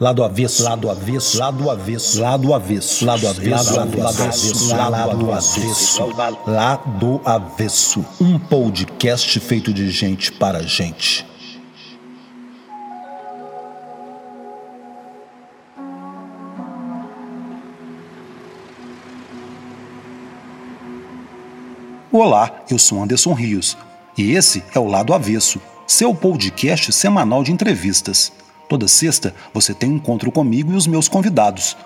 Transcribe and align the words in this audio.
Lado 0.00 0.24
avesso, 0.24 0.64
lado 0.64 0.90
avesso, 0.90 1.38
lado 1.38 1.70
avesso, 1.70 2.20
lado 2.20 2.54
avesso, 2.54 3.04
lado 3.04 3.28
avesso, 3.28 3.76
lado 3.76 4.02
avesso, 4.02 4.74
lado 4.74 5.32
avesso, 5.32 6.06
lado 6.46 7.20
avesso. 7.24 8.04
Um 8.20 8.36
podcast 8.36 9.38
feito 9.38 9.72
de 9.72 9.90
gente 9.90 10.32
para 10.32 10.60
gente. 10.62 11.24
Olá, 22.10 22.50
eu 22.68 22.78
sou 22.78 23.02
Anderson 23.02 23.32
Rios 23.32 23.76
e 24.16 24.32
esse 24.32 24.62
é 24.74 24.78
o 24.78 24.86
Lado 24.86 25.14
Avesso, 25.14 25.60
seu 25.86 26.14
podcast 26.14 26.92
semanal 26.92 27.42
de 27.42 27.52
entrevistas. 27.52 28.32
Toda 28.68 28.88
sexta 28.88 29.34
você 29.52 29.74
tem 29.74 29.90
um 29.90 29.96
encontro 29.96 30.30
comigo 30.30 30.72
e 30.72 30.76
os 30.76 30.86
meus 30.86 31.08
convidados. 31.08 31.76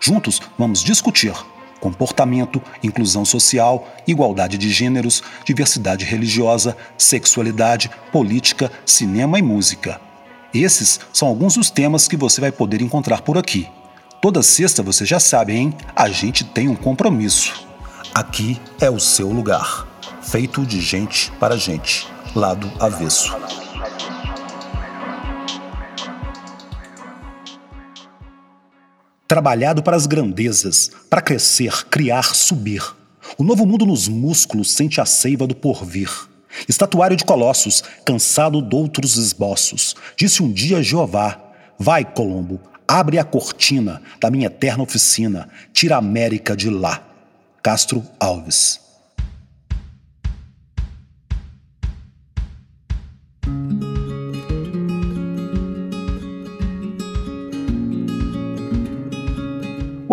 Juntos 0.00 0.40
vamos 0.58 0.82
discutir 0.82 1.32
comportamento, 1.84 2.62
inclusão 2.82 3.26
social, 3.26 3.86
igualdade 4.06 4.56
de 4.56 4.70
gêneros, 4.70 5.22
diversidade 5.44 6.02
religiosa, 6.02 6.74
sexualidade, 6.96 7.90
política, 8.10 8.72
cinema 8.86 9.38
e 9.38 9.42
música. 9.42 10.00
Esses 10.54 10.98
são 11.12 11.28
alguns 11.28 11.56
dos 11.56 11.70
temas 11.70 12.08
que 12.08 12.16
você 12.16 12.40
vai 12.40 12.50
poder 12.50 12.80
encontrar 12.80 13.20
por 13.20 13.36
aqui. 13.36 13.68
Toda 14.22 14.42
sexta 14.42 14.82
você 14.82 15.04
já 15.04 15.20
sabe, 15.20 15.52
hein? 15.54 15.74
A 15.94 16.08
gente 16.08 16.42
tem 16.42 16.70
um 16.70 16.74
compromisso. 16.74 17.66
Aqui 18.14 18.58
é 18.80 18.88
o 18.88 18.98
seu 18.98 19.28
lugar. 19.28 19.93
Feito 20.24 20.66
de 20.66 20.80
gente 20.80 21.30
para 21.38 21.56
gente. 21.56 22.08
Lado 22.34 22.70
avesso. 22.80 23.32
Trabalhado 29.28 29.82
para 29.82 29.96
as 29.96 30.06
grandezas, 30.06 30.90
para 31.08 31.20
crescer, 31.20 31.84
criar, 31.88 32.34
subir. 32.34 32.82
O 33.38 33.44
novo 33.44 33.64
mundo 33.64 33.86
nos 33.86 34.08
músculos 34.08 34.72
sente 34.72 35.00
a 35.00 35.04
seiva 35.04 35.46
do 35.46 35.54
porvir. 35.54 36.10
Estatuário 36.68 37.16
de 37.16 37.24
colossos, 37.24 37.82
cansado 38.04 38.60
doutros 38.60 39.16
esboços. 39.16 39.94
Disse 40.16 40.42
um 40.42 40.50
dia 40.50 40.82
Jeová: 40.82 41.38
Vai, 41.78 42.04
Colombo, 42.04 42.60
abre 42.88 43.18
a 43.18 43.24
cortina 43.24 44.02
da 44.20 44.30
minha 44.30 44.46
eterna 44.46 44.82
oficina, 44.82 45.48
tira 45.72 45.94
a 45.94 45.98
América 45.98 46.56
de 46.56 46.70
lá. 46.70 47.02
Castro 47.62 48.04
Alves. 48.18 48.83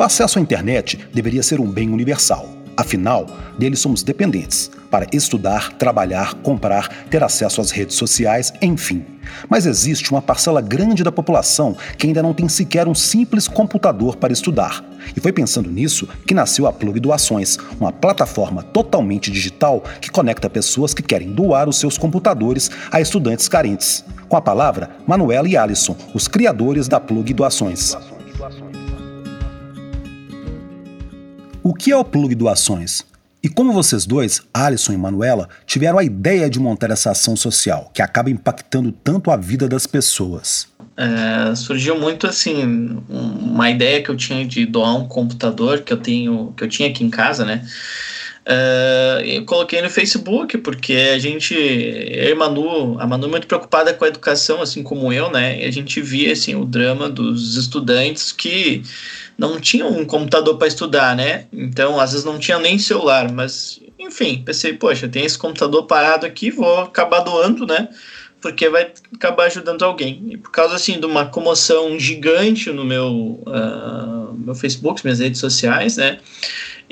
O 0.01 0.03
acesso 0.03 0.39
à 0.39 0.41
internet 0.41 0.97
deveria 1.13 1.43
ser 1.43 1.59
um 1.59 1.71
bem 1.71 1.91
universal. 1.91 2.49
Afinal, 2.75 3.27
dele 3.59 3.75
somos 3.75 4.01
dependentes 4.01 4.71
para 4.89 5.05
estudar, 5.13 5.73
trabalhar, 5.73 6.33
comprar, 6.41 6.87
ter 7.05 7.23
acesso 7.23 7.61
às 7.61 7.69
redes 7.69 7.97
sociais, 7.97 8.51
enfim. 8.63 9.05
Mas 9.47 9.67
existe 9.67 10.09
uma 10.09 10.19
parcela 10.19 10.59
grande 10.59 11.03
da 11.03 11.11
população 11.11 11.77
que 11.99 12.07
ainda 12.07 12.23
não 12.23 12.33
tem 12.33 12.49
sequer 12.49 12.87
um 12.87 12.95
simples 12.95 13.47
computador 13.47 14.15
para 14.15 14.33
estudar. 14.33 14.83
E 15.15 15.19
foi 15.19 15.31
pensando 15.31 15.69
nisso 15.69 16.09
que 16.25 16.33
nasceu 16.33 16.65
a 16.65 16.73
Plug 16.73 16.99
Doações, 16.99 17.59
uma 17.79 17.91
plataforma 17.91 18.63
totalmente 18.63 19.29
digital 19.29 19.83
que 20.01 20.09
conecta 20.09 20.49
pessoas 20.49 20.95
que 20.95 21.03
querem 21.03 21.31
doar 21.31 21.69
os 21.69 21.77
seus 21.77 21.95
computadores 21.95 22.71
a 22.91 22.99
estudantes 22.99 23.47
carentes. 23.47 24.03
Com 24.27 24.35
a 24.35 24.41
palavra, 24.41 24.89
Manuela 25.05 25.47
e 25.47 25.55
Alisson, 25.55 25.95
os 26.11 26.27
criadores 26.27 26.87
da 26.87 26.99
Plug 26.99 27.31
Doações. 27.35 27.95
O 31.63 31.75
que 31.75 31.91
é 31.91 31.95
o 31.95 32.03
Plug 32.03 32.33
Doações? 32.33 33.03
E 33.43 33.47
como 33.47 33.71
vocês 33.71 34.03
dois, 34.03 34.41
Alisson 34.51 34.93
e 34.93 34.97
Manuela, 34.97 35.47
tiveram 35.65 35.99
a 35.99 36.03
ideia 36.03 36.49
de 36.49 36.59
montar 36.59 36.89
essa 36.89 37.11
ação 37.11 37.35
social, 37.35 37.91
que 37.93 38.01
acaba 38.01 38.31
impactando 38.31 38.91
tanto 38.91 39.29
a 39.29 39.37
vida 39.37 39.67
das 39.67 39.85
pessoas? 39.85 40.67
É, 40.97 41.53
surgiu 41.55 41.99
muito 41.99 42.25
assim 42.25 42.99
uma 43.07 43.69
ideia 43.69 44.01
que 44.01 44.09
eu 44.09 44.17
tinha 44.17 44.43
de 44.43 44.65
doar 44.65 44.95
um 44.95 45.07
computador 45.07 45.81
que 45.81 45.93
eu 45.93 45.97
tenho 45.97 46.51
que 46.57 46.63
eu 46.63 46.67
tinha 46.67 46.89
aqui 46.89 47.03
em 47.03 47.11
casa, 47.11 47.45
né? 47.45 47.63
Uh, 48.41 49.21
eu 49.23 49.45
coloquei 49.45 49.83
no 49.83 49.89
Facebook 49.89 50.57
porque 50.57 50.93
a 51.13 51.19
gente, 51.19 51.53
eu 51.53 52.31
e 52.31 52.33
Manu, 52.33 52.99
a 52.99 53.05
Manu 53.05 53.27
é 53.27 53.29
muito 53.29 53.45
preocupada 53.45 53.93
com 53.93 54.03
a 54.03 54.07
educação, 54.07 54.63
assim 54.63 54.81
como 54.81 55.13
eu, 55.13 55.29
né? 55.29 55.61
E 55.61 55.65
a 55.65 55.71
gente 55.71 56.01
via 56.01 56.33
assim 56.33 56.55
o 56.55 56.65
drama 56.65 57.07
dos 57.07 57.55
estudantes 57.55 58.31
que 58.31 58.81
não 59.41 59.59
tinham 59.59 59.89
um 59.89 60.05
computador 60.05 60.55
para 60.55 60.67
estudar, 60.67 61.15
né? 61.15 61.45
Então, 61.51 61.99
às 61.99 62.11
vezes 62.11 62.23
não 62.23 62.37
tinha 62.37 62.59
nem 62.59 62.77
celular, 62.77 63.31
mas 63.31 63.81
enfim, 63.97 64.43
pensei, 64.45 64.73
poxa, 64.73 65.07
tem 65.07 65.25
esse 65.25 65.37
computador 65.37 65.87
parado 65.87 66.27
aqui, 66.27 66.51
vou 66.51 66.81
acabar 66.81 67.21
doando, 67.21 67.65
né? 67.65 67.89
Porque 68.39 68.69
vai 68.69 68.91
acabar 69.15 69.45
ajudando 69.45 69.83
alguém. 69.83 70.23
E 70.29 70.37
por 70.37 70.51
causa 70.51 70.75
assim 70.75 70.99
de 70.99 71.07
uma 71.07 71.25
comoção 71.25 71.99
gigante 71.99 72.71
no 72.71 72.85
meu, 72.85 73.41
uh, 73.47 74.33
meu 74.37 74.53
Facebook, 74.53 75.03
minhas 75.03 75.19
redes 75.19 75.39
sociais, 75.39 75.97
né? 75.97 76.19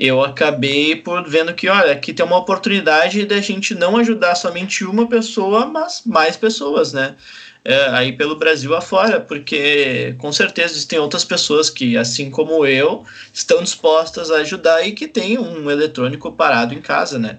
eu 0.00 0.24
acabei 0.24 0.96
por 0.96 1.28
vendo 1.28 1.52
que, 1.52 1.68
olha, 1.68 1.92
aqui 1.92 2.14
tem 2.14 2.24
uma 2.24 2.38
oportunidade 2.38 3.26
da 3.26 3.38
gente 3.42 3.74
não 3.74 3.98
ajudar 3.98 4.34
somente 4.34 4.82
uma 4.82 5.06
pessoa, 5.06 5.66
mas 5.66 6.02
mais 6.06 6.38
pessoas, 6.38 6.94
né? 6.94 7.16
É, 7.62 7.88
aí 7.90 8.12
pelo 8.12 8.36
Brasil 8.36 8.74
afora, 8.74 9.20
porque 9.20 10.14
com 10.18 10.32
certeza 10.32 10.72
existem 10.72 10.98
outras 10.98 11.24
pessoas 11.24 11.68
que, 11.68 11.96
assim 11.96 12.30
como 12.30 12.64
eu, 12.64 13.04
estão 13.34 13.62
dispostas 13.62 14.30
a 14.30 14.36
ajudar 14.36 14.82
e 14.86 14.92
que 14.92 15.06
têm 15.06 15.38
um 15.38 15.70
eletrônico 15.70 16.32
parado 16.32 16.72
em 16.72 16.80
casa, 16.80 17.18
né? 17.18 17.38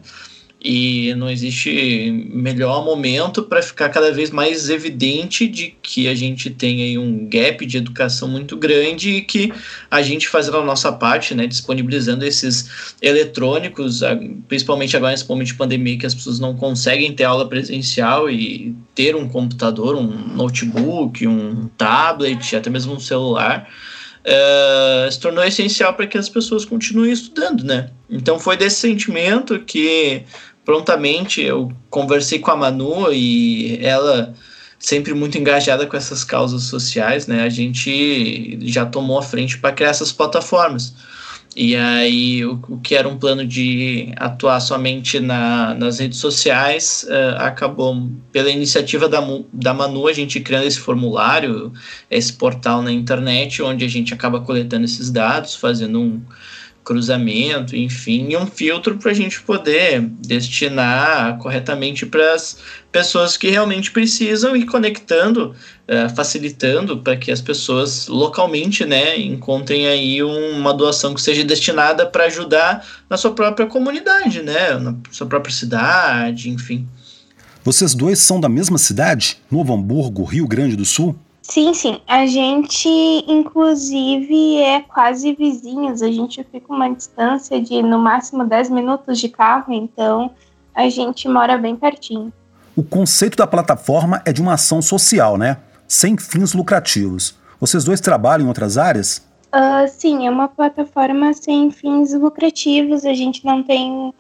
E 0.63 1.13
não 1.15 1.27
existe 1.27 2.11
melhor 2.31 2.85
momento 2.85 3.41
para 3.41 3.63
ficar 3.63 3.89
cada 3.89 4.11
vez 4.11 4.29
mais 4.29 4.69
evidente 4.69 5.47
de 5.47 5.73
que 5.81 6.07
a 6.07 6.13
gente 6.13 6.51
tem 6.51 6.83
aí 6.83 6.97
um 6.99 7.27
gap 7.27 7.65
de 7.65 7.77
educação 7.77 8.27
muito 8.27 8.55
grande 8.55 9.09
e 9.09 9.21
que 9.23 9.51
a 9.89 10.03
gente 10.03 10.27
fazendo 10.27 10.57
a 10.57 10.63
nossa 10.63 10.91
parte, 10.91 11.33
né, 11.33 11.47
disponibilizando 11.47 12.23
esses 12.23 12.93
eletrônicos, 13.01 14.01
principalmente 14.47 14.95
agora 14.95 15.13
nesse 15.13 15.27
momento 15.27 15.47
de 15.47 15.55
pandemia 15.55 15.97
que 15.97 16.05
as 16.05 16.13
pessoas 16.13 16.39
não 16.39 16.55
conseguem 16.55 17.11
ter 17.11 17.23
aula 17.23 17.49
presencial 17.49 18.29
e 18.29 18.75
ter 18.93 19.15
um 19.15 19.27
computador, 19.27 19.95
um 19.95 20.35
notebook, 20.35 21.25
um 21.25 21.69
tablet, 21.75 22.55
até 22.55 22.69
mesmo 22.69 22.93
um 22.93 22.99
celular, 22.99 23.67
Uh, 24.23 25.11
se 25.11 25.19
tornou 25.19 25.43
essencial 25.43 25.95
para 25.95 26.05
que 26.05 26.15
as 26.15 26.29
pessoas 26.29 26.63
continuem 26.63 27.11
estudando, 27.11 27.63
né? 27.63 27.89
Então 28.07 28.37
foi 28.37 28.55
desse 28.55 28.75
sentimento 28.75 29.59
que 29.61 30.23
prontamente 30.65 31.41
eu 31.41 31.71
conversei 31.89 32.39
com 32.39 32.51
a 32.51 32.55
Manu 32.55 33.11
e 33.11 33.77
ela 33.81 34.33
sempre 34.79 35.13
muito 35.13 35.37
engajada 35.37 35.85
com 35.85 35.95
essas 35.95 36.23
causas 36.23 36.63
sociais, 36.63 37.27
né? 37.27 37.43
A 37.43 37.49
gente 37.49 38.57
já 38.63 38.85
tomou 38.85 39.19
a 39.19 39.23
frente 39.23 39.57
para 39.59 39.71
criar 39.71 39.89
essas 39.89 40.11
plataformas. 40.11 40.93
E 41.55 41.75
aí, 41.75 42.45
o, 42.45 42.61
o, 42.69 42.79
que 42.79 42.95
era 42.95 43.07
um 43.07 43.17
plano 43.17 43.45
de 43.45 44.13
atuar 44.15 44.59
somente 44.61 45.19
na, 45.19 45.73
nas 45.73 45.99
redes 45.99 46.17
sociais, 46.17 47.05
uh, 47.09 47.41
acabou, 47.41 48.09
pela 48.31 48.49
iniciativa 48.49 49.09
da, 49.09 49.21
da 49.51 49.73
Manu, 49.73 50.07
a 50.07 50.13
gente 50.13 50.39
criando 50.39 50.65
esse 50.65 50.79
formulário, 50.79 51.73
esse 52.09 52.31
portal 52.31 52.81
na 52.81 52.91
internet, 52.91 53.61
onde 53.61 53.83
a 53.83 53.89
gente 53.89 54.13
acaba 54.13 54.39
coletando 54.39 54.85
esses 54.85 55.11
dados, 55.11 55.53
fazendo 55.53 55.99
um, 55.99 56.21
cruzamento, 56.83 57.75
enfim, 57.75 58.35
um 58.35 58.47
filtro 58.47 58.97
para 58.97 59.11
a 59.11 59.13
gente 59.13 59.41
poder 59.41 60.01
destinar 60.01 61.37
corretamente 61.37 62.05
para 62.05 62.33
as 62.33 62.57
pessoas 62.91 63.37
que 63.37 63.49
realmente 63.49 63.91
precisam 63.91 64.55
e 64.55 64.65
conectando, 64.65 65.55
uh, 65.87 66.13
facilitando 66.15 66.97
para 66.97 67.15
que 67.15 67.31
as 67.31 67.39
pessoas 67.39 68.07
localmente, 68.07 68.83
né, 68.85 69.17
encontrem 69.19 69.87
aí 69.87 70.23
uma 70.23 70.73
doação 70.73 71.13
que 71.13 71.21
seja 71.21 71.43
destinada 71.43 72.05
para 72.05 72.25
ajudar 72.25 72.85
na 73.09 73.17
sua 73.17 73.31
própria 73.31 73.67
comunidade, 73.67 74.41
né, 74.41 74.77
na 74.77 74.95
sua 75.11 75.27
própria 75.27 75.53
cidade, 75.53 76.49
enfim. 76.49 76.87
Vocês 77.63 77.93
dois 77.93 78.17
são 78.19 78.41
da 78.41 78.49
mesma 78.49 78.79
cidade, 78.79 79.37
Novo 79.49 79.73
Hamburgo, 79.73 80.23
Rio 80.23 80.47
Grande 80.47 80.75
do 80.75 80.83
Sul? 80.83 81.15
Sim, 81.51 81.73
sim. 81.73 81.99
A 82.07 82.25
gente, 82.25 82.87
inclusive, 83.27 84.61
é 84.61 84.79
quase 84.79 85.33
vizinhos. 85.33 86.01
A 86.01 86.09
gente 86.09 86.41
fica 86.49 86.73
uma 86.73 86.87
distância 86.87 87.61
de 87.61 87.83
no 87.83 87.99
máximo 87.99 88.45
10 88.45 88.69
minutos 88.69 89.19
de 89.19 89.27
carro, 89.27 89.73
então 89.73 90.31
a 90.73 90.87
gente 90.87 91.27
mora 91.27 91.57
bem 91.57 91.75
pertinho. 91.75 92.31
O 92.73 92.81
conceito 92.81 93.35
da 93.35 93.45
plataforma 93.45 94.21
é 94.23 94.31
de 94.31 94.41
uma 94.41 94.53
ação 94.53 94.81
social, 94.81 95.37
né? 95.37 95.57
Sem 95.85 96.17
fins 96.17 96.53
lucrativos. 96.53 97.37
Vocês 97.59 97.83
dois 97.83 97.99
trabalham 97.99 98.45
em 98.45 98.47
outras 98.47 98.77
áreas? 98.77 99.17
Uh, 99.53 99.85
sim, 99.89 100.25
é 100.25 100.31
uma 100.31 100.47
plataforma 100.47 101.33
sem 101.33 101.69
fins 101.69 102.13
lucrativos. 102.13 103.03
A 103.03 103.13
gente 103.13 103.45
não 103.45 103.61
tem 103.61 104.13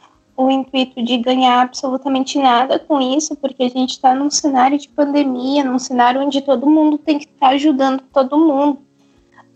o 0.45 0.51
intuito 0.51 1.03
de 1.03 1.17
ganhar 1.17 1.61
absolutamente 1.61 2.39
nada 2.39 2.79
com 2.79 2.99
isso, 2.99 3.35
porque 3.35 3.63
a 3.63 3.69
gente 3.69 3.91
está 3.91 4.15
num 4.15 4.29
cenário 4.29 4.77
de 4.77 4.89
pandemia, 4.89 5.63
num 5.63 5.79
cenário 5.79 6.21
onde 6.21 6.41
todo 6.41 6.69
mundo 6.69 6.97
tem 6.97 7.19
que 7.19 7.25
estar 7.25 7.49
tá 7.49 7.53
ajudando 7.53 8.01
todo 8.13 8.37
mundo. 8.37 8.79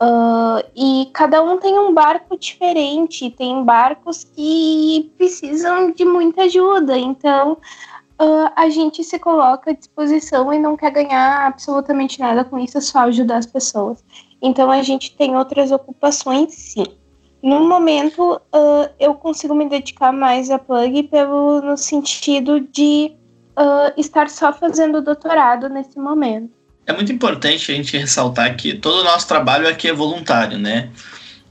Uh, 0.02 0.62
e 0.76 1.10
cada 1.14 1.42
um 1.42 1.58
tem 1.58 1.80
um 1.80 1.94
barco 1.94 2.38
diferente, 2.38 3.30
tem 3.30 3.64
barcos 3.64 4.26
que 4.26 5.12
precisam 5.18 5.92
de 5.92 6.04
muita 6.04 6.44
ajuda, 6.44 6.98
então 6.98 7.54
uh, 7.54 8.52
a 8.58 8.70
gente 8.70 9.04
se 9.06 9.18
coloca 9.18 9.72
à 9.72 9.74
disposição 9.74 10.54
e 10.54 10.60
não 10.60 10.76
quer 10.76 10.92
ganhar 10.92 11.48
absolutamente 11.48 12.20
nada 12.20 12.44
com 12.44 12.60
isso, 12.60 12.78
é 12.78 12.82
só 12.82 13.00
ajudar 13.00 13.38
as 13.38 13.46
pessoas. 13.46 14.04
Então 14.42 14.70
a 14.70 14.82
gente 14.84 15.16
tem 15.16 15.38
outras 15.38 15.72
ocupações, 15.72 16.54
sim. 16.54 16.86
No 17.46 17.60
momento, 17.70 18.42
uh, 18.52 18.90
eu 19.00 19.14
consigo 19.14 19.54
me 19.54 19.70
dedicar 19.70 20.12
mais 20.12 20.50
a 20.50 20.58
plug 20.58 21.04
pelo, 21.04 21.62
no 21.62 21.78
sentido 21.78 22.60
de 22.60 23.12
uh, 23.56 23.94
estar 23.96 24.32
só 24.32 24.52
fazendo 24.52 25.00
doutorado 25.00 25.70
nesse 25.70 26.00
momento. 26.00 26.50
É 26.88 26.92
muito 26.92 27.12
importante 27.12 27.72
a 27.72 27.76
gente 27.76 27.96
ressaltar 27.96 28.58
que 28.58 28.74
todo 28.74 29.02
o 29.02 29.04
nosso 29.04 29.28
trabalho 29.28 29.68
aqui 29.68 29.88
é 29.88 29.94
voluntário, 29.94 30.58
né? 30.58 30.90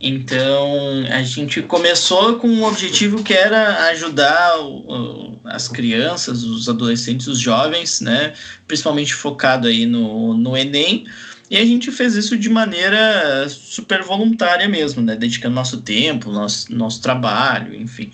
Então, 0.00 1.04
a 1.12 1.22
gente 1.22 1.62
começou 1.62 2.40
com 2.40 2.48
um 2.48 2.64
objetivo 2.64 3.22
que 3.22 3.32
era 3.32 3.86
ajudar 3.90 4.58
o, 4.62 5.38
as 5.44 5.68
crianças, 5.68 6.42
os 6.42 6.68
adolescentes, 6.68 7.28
os 7.28 7.38
jovens, 7.38 8.00
né? 8.00 8.32
Principalmente 8.66 9.14
focado 9.14 9.68
aí 9.68 9.86
no, 9.86 10.34
no 10.34 10.56
Enem, 10.56 11.06
e 11.54 11.56
a 11.56 11.64
gente 11.64 11.92
fez 11.92 12.16
isso 12.16 12.36
de 12.36 12.48
maneira 12.48 13.48
super 13.48 14.02
voluntária 14.02 14.68
mesmo, 14.68 15.00
né? 15.00 15.14
Dedicando 15.14 15.54
nosso 15.54 15.82
tempo, 15.82 16.32
nosso, 16.32 16.74
nosso 16.74 17.00
trabalho, 17.00 17.72
enfim. 17.76 18.10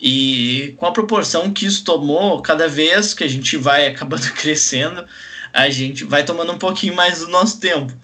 E 0.00 0.74
com 0.76 0.84
a 0.84 0.90
proporção 0.90 1.52
que 1.52 1.66
isso 1.66 1.84
tomou, 1.84 2.42
cada 2.42 2.66
vez 2.66 3.14
que 3.14 3.22
a 3.22 3.28
gente 3.28 3.56
vai 3.56 3.86
acabando 3.86 4.28
crescendo, 4.34 5.04
a 5.52 5.70
gente 5.70 6.02
vai 6.02 6.24
tomando 6.24 6.50
um 6.50 6.58
pouquinho 6.58 6.96
mais 6.96 7.20
do 7.20 7.28
nosso 7.28 7.60
tempo. 7.60 7.96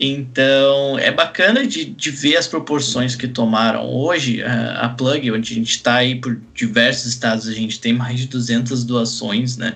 Então, 0.00 0.98
é 0.98 1.12
bacana 1.12 1.66
de, 1.66 1.84
de 1.84 2.10
ver 2.10 2.38
as 2.38 2.46
proporções 2.46 3.14
que 3.14 3.28
tomaram. 3.28 3.84
Hoje, 3.84 4.42
a, 4.42 4.86
a 4.86 4.88
Plug, 4.88 5.32
onde 5.32 5.52
a 5.52 5.54
gente 5.54 5.72
está 5.72 5.96
aí 5.96 6.14
por 6.14 6.40
diversos 6.54 7.04
estados, 7.04 7.46
a 7.46 7.52
gente 7.52 7.78
tem 7.78 7.92
mais 7.92 8.20
de 8.20 8.26
200 8.28 8.84
doações, 8.84 9.58
né? 9.58 9.74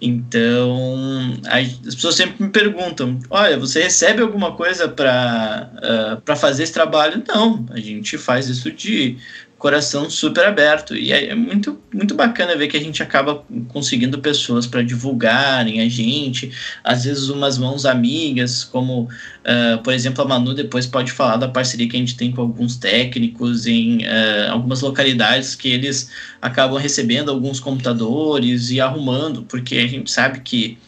Então, 0.00 1.38
as 1.46 1.94
pessoas 1.94 2.14
sempre 2.14 2.42
me 2.42 2.50
perguntam: 2.50 3.18
olha, 3.28 3.58
você 3.58 3.82
recebe 3.82 4.22
alguma 4.22 4.52
coisa 4.56 4.88
para 4.88 6.22
uh, 6.26 6.36
fazer 6.36 6.62
esse 6.62 6.72
trabalho? 6.72 7.22
Não, 7.28 7.66
a 7.70 7.78
gente 7.78 8.16
faz 8.16 8.48
isso 8.48 8.72
de 8.72 9.18
coração 9.60 10.08
super 10.08 10.46
aberto. 10.46 10.96
E 10.96 11.12
é, 11.12 11.26
é 11.26 11.34
muito, 11.34 11.78
muito 11.92 12.14
bacana 12.14 12.56
ver 12.56 12.66
que 12.66 12.78
a 12.78 12.80
gente 12.80 13.02
acaba 13.02 13.44
conseguindo 13.68 14.18
pessoas 14.18 14.66
para 14.66 14.82
divulgarem 14.82 15.82
a 15.82 15.88
gente, 15.88 16.50
às 16.82 17.04
vezes 17.04 17.28
umas 17.28 17.58
mãos 17.58 17.84
amigas, 17.84 18.64
como, 18.64 19.02
uh, 19.02 19.82
por 19.84 19.92
exemplo, 19.92 20.24
a 20.24 20.26
Manu 20.26 20.54
depois 20.54 20.86
pode 20.86 21.12
falar 21.12 21.36
da 21.36 21.46
parceria 21.46 21.86
que 21.86 21.94
a 21.94 22.00
gente 22.00 22.16
tem 22.16 22.32
com 22.32 22.40
alguns 22.40 22.76
técnicos 22.76 23.66
em 23.66 23.98
uh, 23.98 24.50
algumas 24.50 24.80
localidades 24.80 25.54
que 25.54 25.68
eles 25.68 26.10
acabam 26.40 26.80
recebendo 26.80 27.30
alguns 27.30 27.60
computadores 27.60 28.70
e 28.70 28.80
arrumando, 28.80 29.42
porque 29.42 29.76
a 29.76 29.86
gente 29.86 30.10
sabe 30.10 30.40
que 30.40 30.78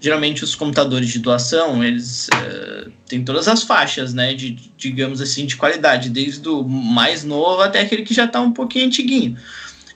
geralmente 0.00 0.42
os 0.42 0.54
computadores 0.54 1.10
de 1.10 1.18
doação, 1.18 1.84
eles 1.84 2.28
uh, 2.28 2.90
têm 3.06 3.22
todas 3.22 3.46
as 3.46 3.62
faixas, 3.62 4.14
né, 4.14 4.32
de, 4.32 4.56
digamos 4.76 5.20
assim, 5.20 5.44
de 5.44 5.56
qualidade, 5.56 6.08
desde 6.08 6.48
o 6.48 6.62
mais 6.64 7.22
novo 7.22 7.60
até 7.60 7.80
aquele 7.80 8.02
que 8.02 8.14
já 8.14 8.24
está 8.24 8.40
um 8.40 8.52
pouquinho 8.52 8.86
antiguinho. 8.86 9.36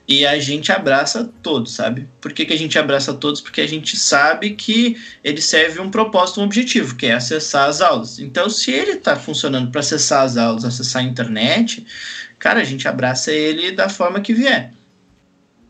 E 0.06 0.26
a 0.26 0.38
gente 0.38 0.70
abraça 0.70 1.32
todos, 1.42 1.72
sabe? 1.72 2.06
Por 2.20 2.30
que, 2.34 2.44
que 2.44 2.52
a 2.52 2.58
gente 2.58 2.78
abraça 2.78 3.14
todos? 3.14 3.40
Porque 3.40 3.62
a 3.62 3.66
gente 3.66 3.96
sabe 3.96 4.50
que 4.50 4.98
ele 5.22 5.40
serve 5.40 5.80
um 5.80 5.90
propósito, 5.90 6.42
um 6.42 6.44
objetivo, 6.44 6.94
que 6.94 7.06
é 7.06 7.14
acessar 7.14 7.70
as 7.70 7.80
aulas. 7.80 8.18
Então, 8.18 8.50
se 8.50 8.70
ele 8.70 8.92
está 8.92 9.16
funcionando 9.16 9.70
para 9.70 9.80
acessar 9.80 10.22
as 10.22 10.36
aulas, 10.36 10.62
acessar 10.66 11.00
a 11.00 11.06
internet, 11.06 11.86
cara, 12.38 12.60
a 12.60 12.64
gente 12.64 12.86
abraça 12.86 13.32
ele 13.32 13.72
da 13.72 13.88
forma 13.88 14.20
que 14.20 14.34
vier. 14.34 14.72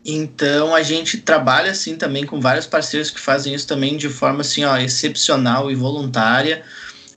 Então 0.05 0.75
a 0.75 0.83
gente 0.83 1.17
trabalha 1.17 1.71
assim 1.71 1.95
também 1.95 2.25
com 2.25 2.39
vários 2.39 2.67
parceiros 2.67 3.09
que 3.09 3.19
fazem 3.19 3.55
isso 3.55 3.67
também 3.67 3.97
de 3.97 4.07
forma 4.07 4.41
assim, 4.41 4.63
ó, 4.63 4.77
excepcional 4.77 5.71
e 5.71 5.75
voluntária. 5.75 6.63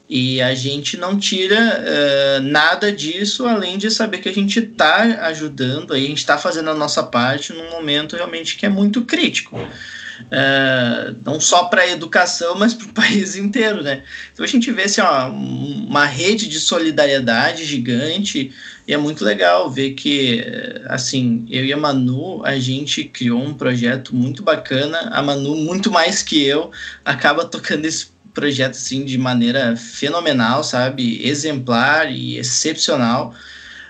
E 0.08 0.40
a 0.40 0.54
gente 0.54 0.96
não 0.96 1.18
tira 1.18 1.58
uh, 1.58 2.42
nada 2.42 2.90
disso, 2.90 3.46
além 3.46 3.76
de 3.76 3.90
saber 3.90 4.18
que 4.18 4.28
a 4.30 4.32
gente 4.32 4.58
está 4.58 5.02
ajudando, 5.26 5.92
a 5.92 5.98
gente 5.98 6.16
está 6.16 6.38
fazendo 6.38 6.70
a 6.70 6.74
nossa 6.74 7.02
parte 7.02 7.52
num 7.52 7.68
momento 7.70 8.16
realmente 8.16 8.56
que 8.56 8.64
é 8.64 8.70
muito 8.70 9.02
crítico. 9.02 9.58
Uh, 9.58 11.14
não 11.26 11.38
só 11.38 11.64
para 11.64 11.82
a 11.82 11.88
educação, 11.90 12.54
mas 12.54 12.72
para 12.72 12.86
o 12.86 12.92
país 12.94 13.36
inteiro, 13.36 13.82
né? 13.82 14.02
Então 14.32 14.44
a 14.44 14.48
gente 14.48 14.72
vê 14.72 14.84
assim, 14.84 15.02
ó, 15.02 15.28
uma 15.28 16.06
rede 16.06 16.48
de 16.48 16.58
solidariedade 16.58 17.66
gigante 17.66 18.50
e 18.88 18.94
é 18.94 18.96
muito 18.96 19.22
legal 19.22 19.70
ver 19.70 19.90
que, 19.90 20.42
assim, 20.86 21.46
eu 21.50 21.62
e 21.62 21.74
a 21.74 21.76
Manu, 21.76 22.42
a 22.42 22.58
gente 22.58 23.04
criou 23.04 23.38
um 23.38 23.52
projeto 23.52 24.16
muito 24.16 24.42
bacana. 24.42 25.10
A 25.12 25.22
Manu, 25.22 25.56
muito 25.56 25.90
mais 25.90 26.22
que 26.22 26.42
eu, 26.42 26.70
acaba 27.04 27.44
tocando 27.44 27.84
esse 27.84 28.06
projeto, 28.32 28.70
assim, 28.70 29.04
de 29.04 29.18
maneira 29.18 29.76
fenomenal, 29.76 30.64
sabe? 30.64 31.20
Exemplar 31.22 32.10
e 32.10 32.38
excepcional. 32.38 33.34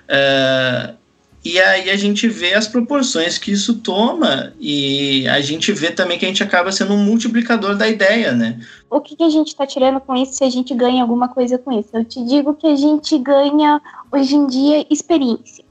Uh, 0.08 0.97
e 1.44 1.58
aí 1.60 1.88
a 1.88 1.96
gente 1.96 2.28
vê 2.28 2.54
as 2.54 2.66
proporções 2.66 3.38
que 3.38 3.52
isso 3.52 3.78
toma 3.78 4.52
e 4.58 5.26
a 5.28 5.40
gente 5.40 5.72
vê 5.72 5.90
também 5.90 6.18
que 6.18 6.24
a 6.24 6.28
gente 6.28 6.42
acaba 6.42 6.72
sendo 6.72 6.94
um 6.94 7.04
multiplicador 7.04 7.76
da 7.76 7.88
ideia, 7.88 8.32
né? 8.32 8.60
O 8.90 9.00
que, 9.00 9.16
que 9.16 9.22
a 9.22 9.30
gente 9.30 9.48
está 9.48 9.66
tirando 9.66 10.00
com 10.00 10.16
isso 10.16 10.34
se 10.34 10.44
a 10.44 10.50
gente 10.50 10.74
ganha 10.74 11.00
alguma 11.00 11.28
coisa 11.28 11.56
com 11.56 11.72
isso? 11.72 11.90
Eu 11.92 12.04
te 12.04 12.24
digo 12.24 12.54
que 12.54 12.66
a 12.66 12.74
gente 12.74 13.16
ganha 13.18 13.80
hoje 14.10 14.34
em 14.34 14.46
dia 14.46 14.84
experiência. 14.90 15.64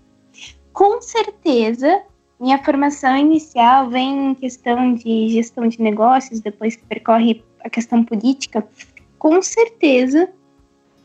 Com 0.71 1.01
certeza, 1.01 2.01
minha 2.39 2.63
formação 2.63 3.17
inicial 3.17 3.89
vem 3.89 4.31
em 4.31 4.35
questão 4.35 4.93
de 4.93 5.29
gestão 5.29 5.67
de 5.67 5.81
negócios, 5.81 6.39
depois 6.39 6.75
que 6.75 6.85
percorre 6.85 7.43
a 7.63 7.69
questão 7.69 8.03
política. 8.03 8.65
Com 9.19 9.41
certeza, 9.41 10.29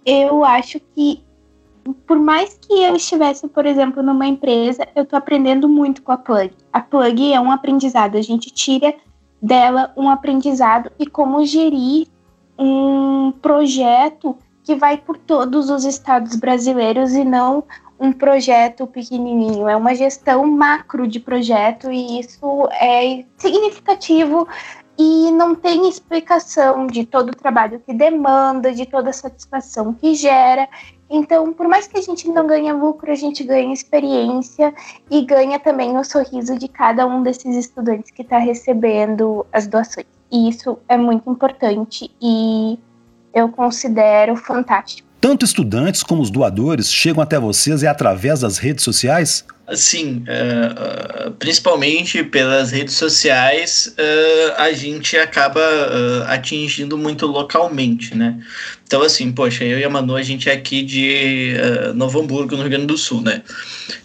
eu 0.07 0.45
acho 0.45 0.79
que 0.95 1.23
por 2.07 2.19
mais 2.19 2.59
que 2.61 2.73
eu 2.73 2.97
estivesse, 2.97 3.49
por 3.49 3.67
exemplo, 3.67 4.03
numa 4.03 4.27
empresa, 4.27 4.87
eu 4.95 5.03
estou 5.03 5.19
aprendendo 5.19 5.69
muito 5.69 6.03
com 6.03 6.13
a 6.13 6.17
Plug. 6.17 6.53
A 6.73 6.81
Plug 6.81 7.33
é 7.33 7.41
um 7.41 7.51
aprendizado, 7.51 8.17
a 8.17 8.23
gente 8.23 8.51
tira 8.51 8.95
dela 9.41 9.93
um 9.97 10.09
aprendizado 10.09 10.91
e 10.99 11.07
como 11.07 11.45
gerir 11.45 12.07
um 12.59 13.33
projeto 13.43 14.37
que 14.63 14.77
vai 14.77 14.97
por 14.97 15.19
todos 15.19 15.69
os 15.71 15.85
estados 15.85 16.37
brasileiros 16.37 17.13
e 17.13 17.25
não 17.25 17.65
um 17.99 18.13
projeto 18.13 18.87
pequenininho. 18.87 19.69
É 19.69 19.77
uma 19.77 19.95
gestão 19.95 20.47
macro 20.47 21.07
de 21.07 21.21
projeto 21.21 21.91
e 21.91 22.21
isso 22.21 22.69
é 22.73 23.25
significativo 23.37 24.47
e 24.99 25.31
não 25.31 25.55
tem 25.55 25.89
explicação 25.89 26.87
de 26.87 27.05
todo 27.05 27.31
o 27.31 27.37
trabalho 27.37 27.81
que 27.85 27.95
demanda, 27.95 28.73
de 28.73 28.87
toda 28.87 29.11
a 29.11 29.13
satisfação 29.13 29.93
que 29.95 30.15
gera. 30.15 30.69
Então, 31.09 31.53
por 31.53 31.69
mais 31.69 31.87
que 31.87 31.99
a 31.99 32.03
gente 32.03 32.29
não 32.29 32.47
ganhe 32.47 32.73
lucro, 32.73 33.11
a 33.11 33.15
gente 33.15 33.45
ganha 33.45 33.73
experiência 33.73 34.73
e 35.11 35.23
ganha 35.23 35.59
também 35.59 35.97
o 35.99 36.05
sorriso 36.05 36.59
de 36.59 36.69
cada 36.69 37.07
um 37.07 37.23
desses 37.23 37.57
estudantes 37.57 38.11
que 38.11 38.23
está 38.23 38.39
recebendo 38.39 39.47
as 39.53 39.67
doações. 39.67 40.07
E 40.31 40.49
isso 40.49 40.79
é 40.89 40.97
muito 40.97 41.31
importante 41.31 42.11
e 42.21 42.79
eu 43.35 43.49
considero 43.51 44.37
fantástico. 44.37 45.09
Tanto 45.21 45.45
estudantes 45.45 46.03
como 46.03 46.21
os 46.21 46.31
doadores 46.31 46.91
chegam 46.93 47.23
até 47.23 47.39
vocês 47.39 47.83
e 47.83 47.87
através 47.87 48.41
das 48.41 48.59
redes 48.59 48.83
sociais? 48.83 49.45
Sim, 49.75 50.25
uh, 50.29 51.29
uh, 51.29 51.31
principalmente 51.35 52.25
pelas 52.25 52.73
redes 52.73 52.95
sociais, 52.95 53.95
uh, 53.97 54.61
a 54.61 54.73
gente 54.73 55.17
acaba 55.17 55.61
atingindo 56.27 56.99
muito 56.99 57.27
localmente, 57.27 58.15
né? 58.15 58.43
Então, 58.93 59.01
assim, 59.01 59.33
poxa, 59.33 59.65
eu 59.65 59.79
e 59.79 59.85
a 59.85 59.89
Manu, 59.89 60.15
a 60.15 60.23
gente 60.23 60.51
é 60.51 60.53
aqui 60.53 60.83
de 60.83 61.55
Novo 61.95 62.21
Hamburgo, 62.21 62.57
no 62.57 62.61
Rio 62.61 62.73
Grande 62.73 62.85
do 62.85 62.99
Sul, 62.99 63.23
né? 63.23 63.41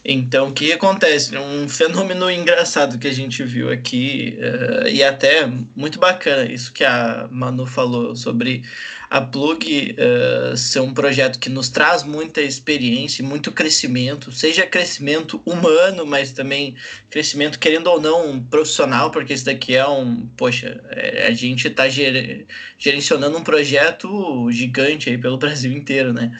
Então, 0.02 0.48
o 0.48 0.52
que 0.54 0.72
acontece? 0.72 1.36
Um 1.36 1.68
fenômeno 1.68 2.30
engraçado 2.30 2.98
que 2.98 3.06
a 3.06 3.12
gente 3.12 3.44
viu 3.44 3.70
aqui, 3.70 4.38
e 4.90 5.04
até 5.04 5.46
muito 5.76 5.98
bacana, 5.98 6.50
isso 6.50 6.72
que 6.72 6.84
a 6.84 7.28
Manu 7.30 7.66
falou 7.66 8.16
sobre 8.16 8.64
a 9.10 9.20
Plug 9.20 9.94
ser 10.56 10.80
um 10.80 10.94
projeto 10.94 11.38
que 11.38 11.50
nos 11.50 11.68
traz 11.68 12.02
muita 12.02 12.40
experiência 12.40 13.22
muito 13.24 13.52
crescimento, 13.52 14.32
seja 14.32 14.66
crescimento 14.66 15.42
humano, 15.44 16.06
mas 16.06 16.32
também 16.32 16.76
crescimento, 17.10 17.58
querendo 17.58 17.88
ou 17.88 18.00
não, 18.00 18.42
profissional, 18.42 19.10
porque 19.10 19.34
isso 19.34 19.44
daqui 19.44 19.76
é 19.76 19.86
um. 19.86 20.26
Poxa, 20.36 20.80
é, 20.90 21.26
a 21.26 21.30
gente 21.32 21.68
está 21.68 21.88
ger, 21.88 22.46
gerenciando 22.78 23.36
um 23.36 23.42
projeto 23.42 24.50
gigante 24.50 24.77
gigante 24.78 25.10
aí 25.10 25.18
pelo 25.18 25.36
Brasil 25.38 25.72
inteiro, 25.72 26.12
né? 26.12 26.38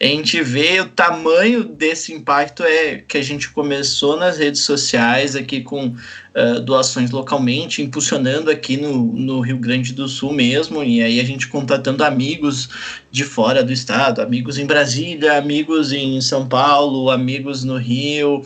A 0.00 0.04
gente 0.04 0.42
vê 0.42 0.80
o 0.80 0.88
tamanho 0.88 1.64
desse 1.64 2.12
impacto 2.12 2.62
é 2.62 2.98
que 2.98 3.16
a 3.16 3.22
gente 3.22 3.50
começou 3.50 4.16
nas 4.16 4.38
redes 4.38 4.60
sociais 4.60 5.34
aqui 5.34 5.62
com 5.62 5.86
uh, 5.86 6.60
doações 6.60 7.10
localmente, 7.10 7.82
impulsionando 7.82 8.50
aqui 8.50 8.76
no, 8.76 9.12
no 9.12 9.40
Rio 9.40 9.58
Grande 9.58 9.92
do 9.92 10.06
Sul 10.06 10.32
mesmo, 10.32 10.84
e 10.84 11.02
aí 11.02 11.20
a 11.20 11.24
gente 11.24 11.48
contatando 11.48 12.04
amigos 12.04 12.68
de 13.10 13.24
fora 13.24 13.64
do 13.64 13.72
estado, 13.72 14.20
amigos 14.20 14.58
em 14.58 14.66
Brasília, 14.66 15.38
amigos 15.38 15.92
em 15.92 16.20
São 16.20 16.46
Paulo, 16.46 17.10
amigos 17.10 17.64
no 17.64 17.76
Rio, 17.76 18.42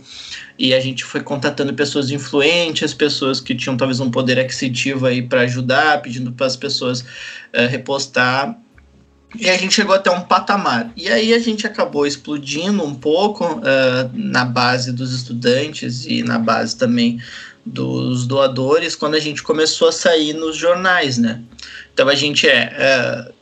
e 0.58 0.74
a 0.74 0.80
gente 0.80 1.04
foi 1.04 1.20
contatando 1.22 1.74
pessoas 1.74 2.10
influentes, 2.10 2.94
pessoas 2.94 3.40
que 3.40 3.54
tinham 3.54 3.76
talvez 3.76 4.00
um 4.00 4.10
poder 4.10 4.38
aquisitivo 4.38 5.06
aí 5.06 5.22
para 5.22 5.40
ajudar, 5.40 6.00
pedindo 6.02 6.30
para 6.32 6.46
as 6.46 6.56
pessoas 6.56 7.00
uh, 7.00 7.66
repostar. 7.68 8.61
E 9.38 9.48
a 9.48 9.56
gente 9.56 9.74
chegou 9.74 9.94
até 9.94 10.10
um 10.10 10.20
patamar. 10.20 10.92
E 10.96 11.08
aí 11.08 11.32
a 11.32 11.38
gente 11.38 11.66
acabou 11.66 12.06
explodindo 12.06 12.84
um 12.84 12.94
pouco 12.94 13.44
uh, 13.44 14.10
na 14.12 14.44
base 14.44 14.92
dos 14.92 15.12
estudantes 15.14 16.04
e 16.06 16.22
na 16.22 16.38
base 16.38 16.76
também 16.76 17.20
dos 17.64 18.26
doadores 18.26 18.96
quando 18.96 19.14
a 19.14 19.20
gente 19.20 19.42
começou 19.42 19.88
a 19.88 19.92
sair 19.92 20.32
nos 20.34 20.56
jornais, 20.56 21.16
né? 21.16 21.40
Então 21.94 22.08
a 22.08 22.14
gente 22.14 22.46
é, 22.48 23.28
uh, 23.28 23.32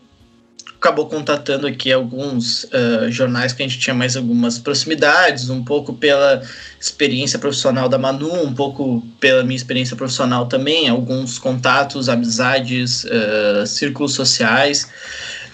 acabou 0.80 1.06
contatando 1.06 1.66
aqui 1.66 1.92
alguns 1.92 2.64
uh, 2.64 3.10
jornais 3.10 3.52
que 3.52 3.62
a 3.62 3.68
gente 3.68 3.78
tinha 3.78 3.94
mais 3.94 4.16
algumas 4.16 4.58
proximidades, 4.58 5.50
um 5.50 5.62
pouco 5.62 5.92
pela 5.92 6.42
experiência 6.80 7.38
profissional 7.38 7.88
da 7.88 7.98
Manu, 7.98 8.32
um 8.42 8.54
pouco 8.54 9.06
pela 9.20 9.42
minha 9.42 9.56
experiência 9.56 9.94
profissional 9.94 10.46
também, 10.46 10.88
alguns 10.88 11.38
contatos, 11.38 12.08
amizades, 12.08 13.04
uh, 13.04 13.66
círculos 13.66 14.14
sociais. 14.14 14.88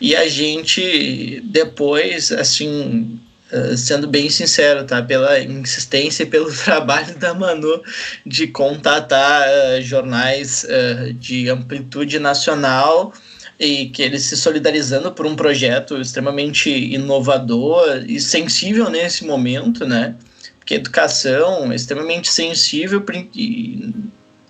E 0.00 0.14
a 0.14 0.28
gente 0.28 1.40
depois, 1.44 2.32
assim, 2.32 3.20
Uh, 3.46 3.76
sendo 3.76 4.08
bem 4.08 4.28
sincero, 4.28 4.84
tá? 4.84 5.00
Pela 5.00 5.38
insistência 5.38 6.24
e 6.24 6.26
pelo 6.26 6.50
trabalho 6.64 7.16
da 7.16 7.32
Manu 7.32 7.80
de 8.26 8.48
contatar 8.48 9.46
uh, 9.46 9.80
jornais 9.80 10.64
uh, 10.64 11.12
de 11.12 11.48
amplitude 11.48 12.18
nacional 12.18 13.12
e 13.56 13.86
que 13.86 14.02
eles 14.02 14.24
se 14.24 14.36
solidarizando 14.36 15.12
por 15.12 15.26
um 15.26 15.36
projeto 15.36 16.00
extremamente 16.00 16.68
inovador 16.70 18.04
e 18.08 18.18
sensível 18.20 18.90
nesse 18.90 19.24
momento, 19.24 19.86
né? 19.86 20.16
Porque 20.58 20.74
educação 20.74 21.70
é 21.70 21.76
extremamente 21.76 22.28
sensível 22.28 23.00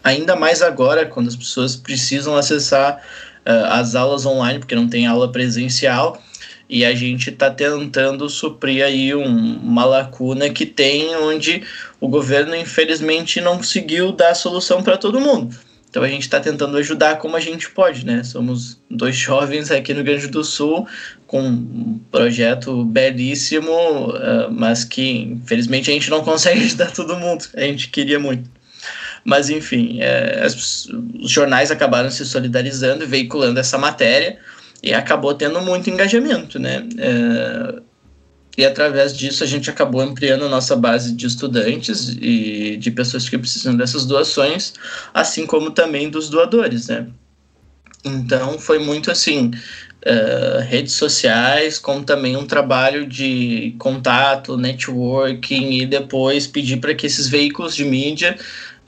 ainda 0.02 0.34
mais 0.34 0.62
agora 0.62 1.04
quando 1.04 1.28
as 1.28 1.36
pessoas 1.36 1.76
precisam 1.76 2.34
acessar 2.34 3.02
as 3.46 3.94
aulas 3.94 4.26
online 4.26 4.58
porque 4.58 4.74
não 4.74 4.88
tem 4.88 5.06
aula 5.06 5.30
presencial 5.30 6.20
e 6.68 6.84
a 6.84 6.94
gente 6.94 7.30
está 7.30 7.50
tentando 7.50 8.28
suprir 8.28 8.84
aí 8.84 9.14
um, 9.14 9.56
uma 9.56 9.84
lacuna 9.84 10.50
que 10.50 10.66
tem 10.66 11.14
onde 11.16 11.62
o 12.00 12.08
governo 12.08 12.56
infelizmente 12.56 13.40
não 13.40 13.56
conseguiu 13.56 14.12
dar 14.12 14.34
solução 14.34 14.82
para 14.82 14.96
todo 14.96 15.20
mundo. 15.20 15.56
Então 15.88 16.02
a 16.02 16.08
gente 16.08 16.22
está 16.22 16.38
tentando 16.40 16.76
ajudar 16.76 17.16
como 17.16 17.36
a 17.36 17.40
gente 17.40 17.70
pode, 17.70 18.04
né? 18.04 18.22
Somos 18.22 18.78
dois 18.90 19.16
jovens 19.16 19.70
aqui 19.70 19.94
no 19.94 20.00
Rio 20.00 20.12
Grande 20.12 20.26
do 20.26 20.44
Sul 20.44 20.86
com 21.26 21.40
um 21.40 22.00
projeto 22.10 22.84
belíssimo, 22.84 23.70
uh, 23.70 24.50
mas 24.50 24.84
que 24.84 25.22
infelizmente 25.22 25.90
a 25.90 25.94
gente 25.94 26.10
não 26.10 26.22
consegue 26.24 26.60
ajudar 26.64 26.90
todo 26.90 27.16
mundo. 27.16 27.46
A 27.54 27.60
gente 27.62 27.88
queria 27.88 28.18
muito. 28.18 28.55
Mas 29.26 29.50
enfim, 29.50 29.98
é, 30.00 30.46
os 30.46 30.88
jornais 31.28 31.72
acabaram 31.72 32.08
se 32.10 32.24
solidarizando 32.24 33.02
e 33.02 33.06
veiculando 33.06 33.58
essa 33.58 33.76
matéria 33.76 34.38
e 34.80 34.94
acabou 34.94 35.34
tendo 35.34 35.60
muito 35.60 35.90
engajamento, 35.90 36.60
né? 36.60 36.86
É, 36.96 37.82
e 38.56 38.64
através 38.64 39.14
disso 39.16 39.42
a 39.42 39.46
gente 39.46 39.68
acabou 39.68 40.00
ampliando 40.00 40.44
a 40.44 40.48
nossa 40.48 40.76
base 40.76 41.12
de 41.12 41.26
estudantes 41.26 42.16
e 42.20 42.76
de 42.76 42.90
pessoas 42.92 43.28
que 43.28 43.36
precisam 43.36 43.76
dessas 43.76 44.06
doações, 44.06 44.74
assim 45.12 45.44
como 45.44 45.72
também 45.72 46.08
dos 46.08 46.30
doadores, 46.30 46.86
né? 46.86 47.08
Então 48.04 48.58
foi 48.60 48.78
muito 48.78 49.10
assim, 49.10 49.50
uh, 50.06 50.60
redes 50.68 50.94
sociais, 50.94 51.80
como 51.80 52.04
também 52.04 52.36
um 52.36 52.46
trabalho 52.46 53.04
de 53.06 53.74
contato, 53.78 54.56
networking 54.56 55.80
e 55.80 55.84
depois 55.86 56.46
pedir 56.46 56.76
para 56.76 56.94
que 56.94 57.06
esses 57.06 57.28
veículos 57.28 57.74
de 57.74 57.84
mídia 57.84 58.38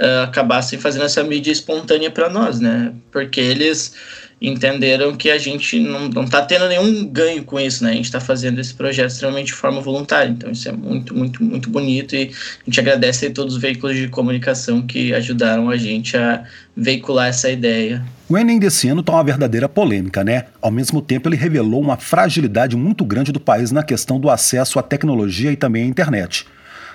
uh, 0.00 0.24
acabassem 0.24 0.78
fazendo 0.78 1.04
essa 1.04 1.22
mídia 1.22 1.52
espontânea 1.52 2.10
para 2.10 2.28
nós, 2.28 2.60
né? 2.60 2.92
Porque 3.10 3.40
eles 3.40 3.94
entenderam 4.40 5.16
que 5.16 5.30
a 5.30 5.38
gente 5.38 5.80
não, 5.80 6.08
não 6.08 6.24
tá 6.24 6.42
tendo 6.42 6.68
nenhum 6.68 7.04
ganho 7.06 7.42
com 7.42 7.58
isso, 7.58 7.82
né? 7.82 7.90
A 7.90 7.94
gente 7.94 8.04
está 8.04 8.20
fazendo 8.20 8.60
esse 8.60 8.72
projeto 8.72 9.10
extremamente 9.10 9.46
de 9.46 9.54
forma 9.54 9.80
voluntária. 9.80 10.30
Então, 10.30 10.50
isso 10.50 10.68
é 10.68 10.72
muito, 10.72 11.14
muito, 11.14 11.42
muito 11.42 11.68
bonito 11.68 12.14
e 12.14 12.30
a 12.30 12.64
gente 12.64 12.80
agradece 12.80 13.26
a 13.26 13.30
todos 13.30 13.56
os 13.56 13.60
veículos 13.60 13.96
de 13.96 14.08
comunicação 14.08 14.82
que 14.82 15.12
ajudaram 15.12 15.68
a 15.68 15.76
gente 15.76 16.16
a 16.16 16.44
veicular 16.76 17.28
essa 17.28 17.50
ideia. 17.50 18.04
O 18.28 18.38
Enem 18.38 18.58
desse 18.58 18.88
ano 18.88 19.00
está 19.00 19.12
uma 19.12 19.24
verdadeira 19.24 19.68
polêmica, 19.68 20.22
né? 20.22 20.44
Ao 20.62 20.70
mesmo 20.70 21.02
tempo, 21.02 21.28
ele 21.28 21.36
revelou 21.36 21.80
uma 21.80 21.96
fragilidade 21.96 22.76
muito 22.76 23.04
grande 23.04 23.32
do 23.32 23.40
país 23.40 23.72
na 23.72 23.82
questão 23.82 24.20
do 24.20 24.30
acesso 24.30 24.78
à 24.78 24.82
tecnologia 24.82 25.50
e 25.50 25.56
também 25.56 25.84
à 25.84 25.86
internet. 25.86 26.46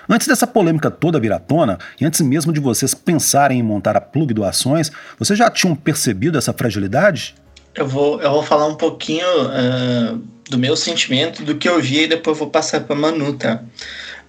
Antes 0.08 0.26
dessa 0.26 0.46
polêmica 0.46 0.90
toda 0.90 1.20
vir 1.20 1.32
à 1.32 1.38
tona, 1.38 1.78
e 2.00 2.04
antes 2.04 2.20
mesmo 2.20 2.52
de 2.52 2.60
vocês 2.60 2.94
pensarem 2.94 3.58
em 3.58 3.62
montar 3.62 3.96
a 3.96 4.00
Plug 4.00 4.32
Doações, 4.34 4.90
vocês 5.18 5.38
já 5.38 5.50
tinham 5.50 5.74
percebido 5.74 6.36
essa 6.36 6.52
fragilidade? 6.52 7.34
Eu 7.74 7.88
vou, 7.88 8.20
eu 8.20 8.30
vou 8.30 8.42
falar 8.42 8.66
um 8.66 8.76
pouquinho 8.76 9.26
uh, 9.26 10.16
do 10.48 10.58
meu 10.58 10.76
sentimento, 10.76 11.42
do 11.42 11.56
que 11.56 11.68
eu 11.68 11.80
vi 11.80 12.02
e 12.02 12.06
depois 12.06 12.38
vou 12.38 12.48
passar 12.48 12.80
para 12.80 12.94
Manu, 12.94 13.32
tá? 13.32 13.62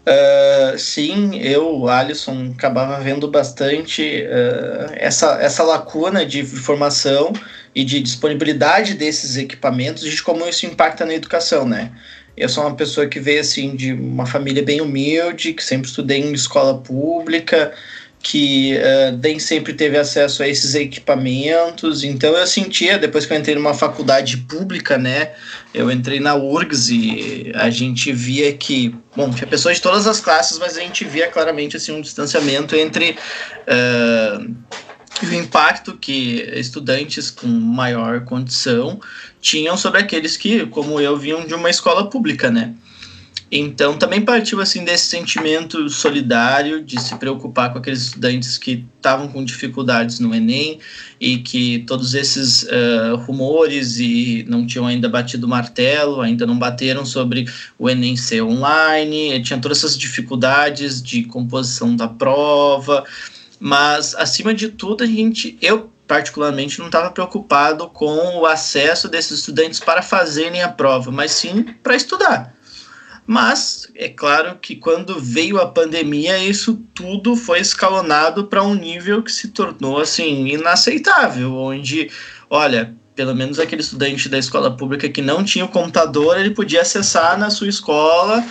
Uh, 0.06 0.78
sim, 0.78 1.40
eu, 1.40 1.90
Alisson, 1.90 2.54
acabava 2.56 3.00
vendo 3.02 3.28
bastante 3.28 4.24
uh, 4.24 4.94
essa, 4.94 5.42
essa 5.42 5.64
lacuna 5.64 6.26
de 6.26 6.42
informação 6.42 7.34
e 7.74 7.84
de 7.84 8.00
disponibilidade 8.00 8.94
desses 8.94 9.36
equipamentos 9.36 10.04
e 10.04 10.10
de 10.10 10.22
como 10.22 10.48
isso 10.48 10.66
impacta 10.66 11.06
na 11.06 11.14
educação, 11.14 11.68
né? 11.68 11.92
Eu 12.38 12.50
sou 12.50 12.64
uma 12.64 12.76
pessoa 12.76 13.08
que 13.08 13.20
veio 13.20 13.42
assim 13.42 13.76
de 13.76 13.94
uma 13.94 14.26
família 14.26 14.62
bem 14.62 14.82
humilde, 14.82 15.54
que 15.54 15.64
sempre 15.64 15.88
estudei 15.88 16.20
em 16.20 16.34
escola 16.34 16.78
pública, 16.78 17.74
que 18.22 18.76
uh, 18.76 19.18
nem 19.22 19.38
sempre 19.38 19.72
teve 19.74 19.98
acesso 19.98 20.42
a 20.42 20.48
esses 20.48 20.74
equipamentos. 20.74 22.04
Então 22.04 22.36
eu 22.36 22.48
sentia, 22.48 22.98
depois 22.98 23.26
que 23.26 23.32
eu 23.32 23.38
entrei 23.38 23.56
numa 23.56 23.74
faculdade 23.74 24.38
pública, 24.38 24.98
né? 24.98 25.32
Eu 25.74 25.92
entrei 25.92 26.20
na 26.20 26.36
URGS 26.36 26.90
e 26.90 27.52
a 27.54 27.70
gente 27.70 28.12
via 28.12 28.52
que, 28.52 28.96
bom, 29.16 29.30
tinha 29.30 29.48
pessoas 29.48 29.76
de 29.76 29.82
todas 29.84 30.08
as 30.08 30.20
classes, 30.20 30.58
mas 30.58 30.76
a 30.76 30.82
gente 30.82 31.06
via 31.06 31.28
claramente 31.28 31.78
assim 31.78 31.92
um 31.92 32.02
distanciamento 32.02 32.76
entre 32.76 33.12
uh, 33.12 34.56
o 35.24 35.34
impacto 35.34 35.98
que 35.98 36.42
estudantes 36.54 37.32
com 37.32 37.48
maior 37.48 38.26
condição 38.26 39.00
tinham 39.40 39.78
sobre 39.78 40.02
aqueles 40.02 40.36
que, 40.36 40.66
como 40.68 41.00
eu, 41.00 41.18
vinham 41.18 41.46
de 41.46 41.54
uma 41.54 41.70
escola 41.70 42.10
pública, 42.10 42.52
né? 42.52 42.76
Então 43.52 43.96
também 43.98 44.22
partiu 44.22 44.60
assim 44.60 44.84
desse 44.84 45.06
sentimento 45.06 45.88
solidário 45.88 46.84
de 46.84 47.00
se 47.00 47.16
preocupar 47.16 47.72
com 47.72 47.78
aqueles 47.78 48.08
estudantes 48.08 48.58
que 48.58 48.84
estavam 48.98 49.28
com 49.28 49.46
dificuldades 49.46 50.20
no 50.20 50.34
Enem 50.34 50.80
e 51.22 51.38
que 51.38 51.84
todos 51.88 52.16
esses 52.16 52.64
uh, 52.64 53.16
rumores 53.18 54.00
e 54.00 54.44
não 54.50 54.66
tinham 54.66 54.88
ainda 54.88 55.08
batido 55.08 55.46
o 55.46 55.50
martelo, 55.50 56.22
ainda 56.22 56.46
não 56.46 56.58
bateram 56.58 57.06
sobre 57.06 57.46
o 57.78 57.88
Enem 57.88 58.18
ser 58.18 58.42
online, 58.42 59.42
tinha 59.44 59.60
todas 59.60 59.78
essas 59.78 59.98
dificuldades 59.98 61.02
de 61.02 61.24
composição 61.24 61.96
da 61.96 62.08
prova, 62.08 63.04
mas 63.66 64.14
acima 64.14 64.54
de 64.54 64.70
tudo 64.70 65.04
a 65.04 65.08
gente, 65.08 65.58
eu 65.60 65.92
particularmente 66.06 66.78
não 66.78 66.86
estava 66.86 67.10
preocupado 67.10 67.88
com 67.88 68.38
o 68.38 68.46
acesso 68.46 69.10
desses 69.10 69.40
estudantes 69.40 69.80
para 69.80 70.04
fazerem 70.04 70.62
a 70.62 70.70
prova, 70.70 71.10
mas 71.10 71.32
sim 71.32 71.64
para 71.82 71.96
estudar. 71.96 72.54
Mas 73.26 73.90
é 73.96 74.08
claro 74.08 74.60
que 74.62 74.76
quando 74.76 75.20
veio 75.20 75.60
a 75.60 75.66
pandemia, 75.66 76.38
isso 76.38 76.76
tudo 76.94 77.36
foi 77.36 77.60
escalonado 77.60 78.46
para 78.46 78.62
um 78.62 78.76
nível 78.76 79.24
que 79.24 79.32
se 79.32 79.48
tornou 79.48 79.98
assim 79.98 80.46
inaceitável, 80.46 81.56
onde, 81.56 82.12
olha, 82.48 82.96
pelo 83.16 83.34
menos 83.34 83.58
aquele 83.58 83.82
estudante 83.82 84.30
da 84.30 84.38
escola 84.38 84.78
pública 84.78 85.10
que 85.10 85.24
não 85.24 85.44
tinha 85.44 85.66
o 85.66 85.70
computador, 85.70 86.38
ele 86.38 86.52
podia 86.52 86.82
acessar 86.82 87.36
na 87.36 87.50
sua 87.50 87.68
escola, 87.68 88.46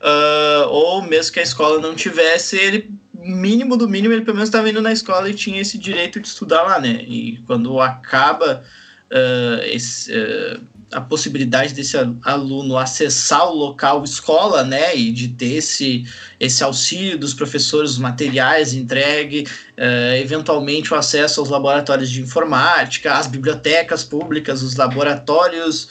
uh, 0.00 0.68
ou 0.70 1.02
mesmo 1.02 1.34
que 1.34 1.40
a 1.40 1.42
escola 1.42 1.78
não 1.78 1.94
tivesse, 1.94 2.56
ele 2.56 3.03
mínimo 3.24 3.76
do 3.76 3.88
mínimo, 3.88 4.12
ele 4.12 4.22
pelo 4.22 4.36
menos 4.36 4.48
estava 4.48 4.68
indo 4.68 4.82
na 4.82 4.92
escola 4.92 5.28
e 5.30 5.34
tinha 5.34 5.60
esse 5.60 5.78
direito 5.78 6.20
de 6.20 6.28
estudar 6.28 6.62
lá, 6.62 6.78
né? 6.78 7.02
E 7.08 7.40
quando 7.46 7.80
acaba 7.80 8.62
uh, 9.10 9.64
esse, 9.64 10.12
uh, 10.12 10.60
a 10.92 11.00
possibilidade 11.00 11.72
desse 11.72 11.96
aluno 12.22 12.76
acessar 12.76 13.48
o 13.48 13.54
local 13.54 14.04
escola, 14.04 14.62
né, 14.62 14.94
e 14.94 15.10
de 15.10 15.28
ter 15.28 15.54
esse, 15.54 16.04
esse 16.38 16.62
auxílio 16.62 17.18
dos 17.18 17.32
professores, 17.32 17.92
os 17.92 17.98
materiais 17.98 18.74
entregue, 18.74 19.46
uh, 19.78 20.14
eventualmente 20.16 20.92
o 20.92 20.96
acesso 20.96 21.40
aos 21.40 21.48
laboratórios 21.48 22.10
de 22.10 22.20
informática, 22.20 23.14
às 23.14 23.26
bibliotecas 23.26 24.04
públicas, 24.04 24.62
os 24.62 24.76
laboratórios 24.76 25.88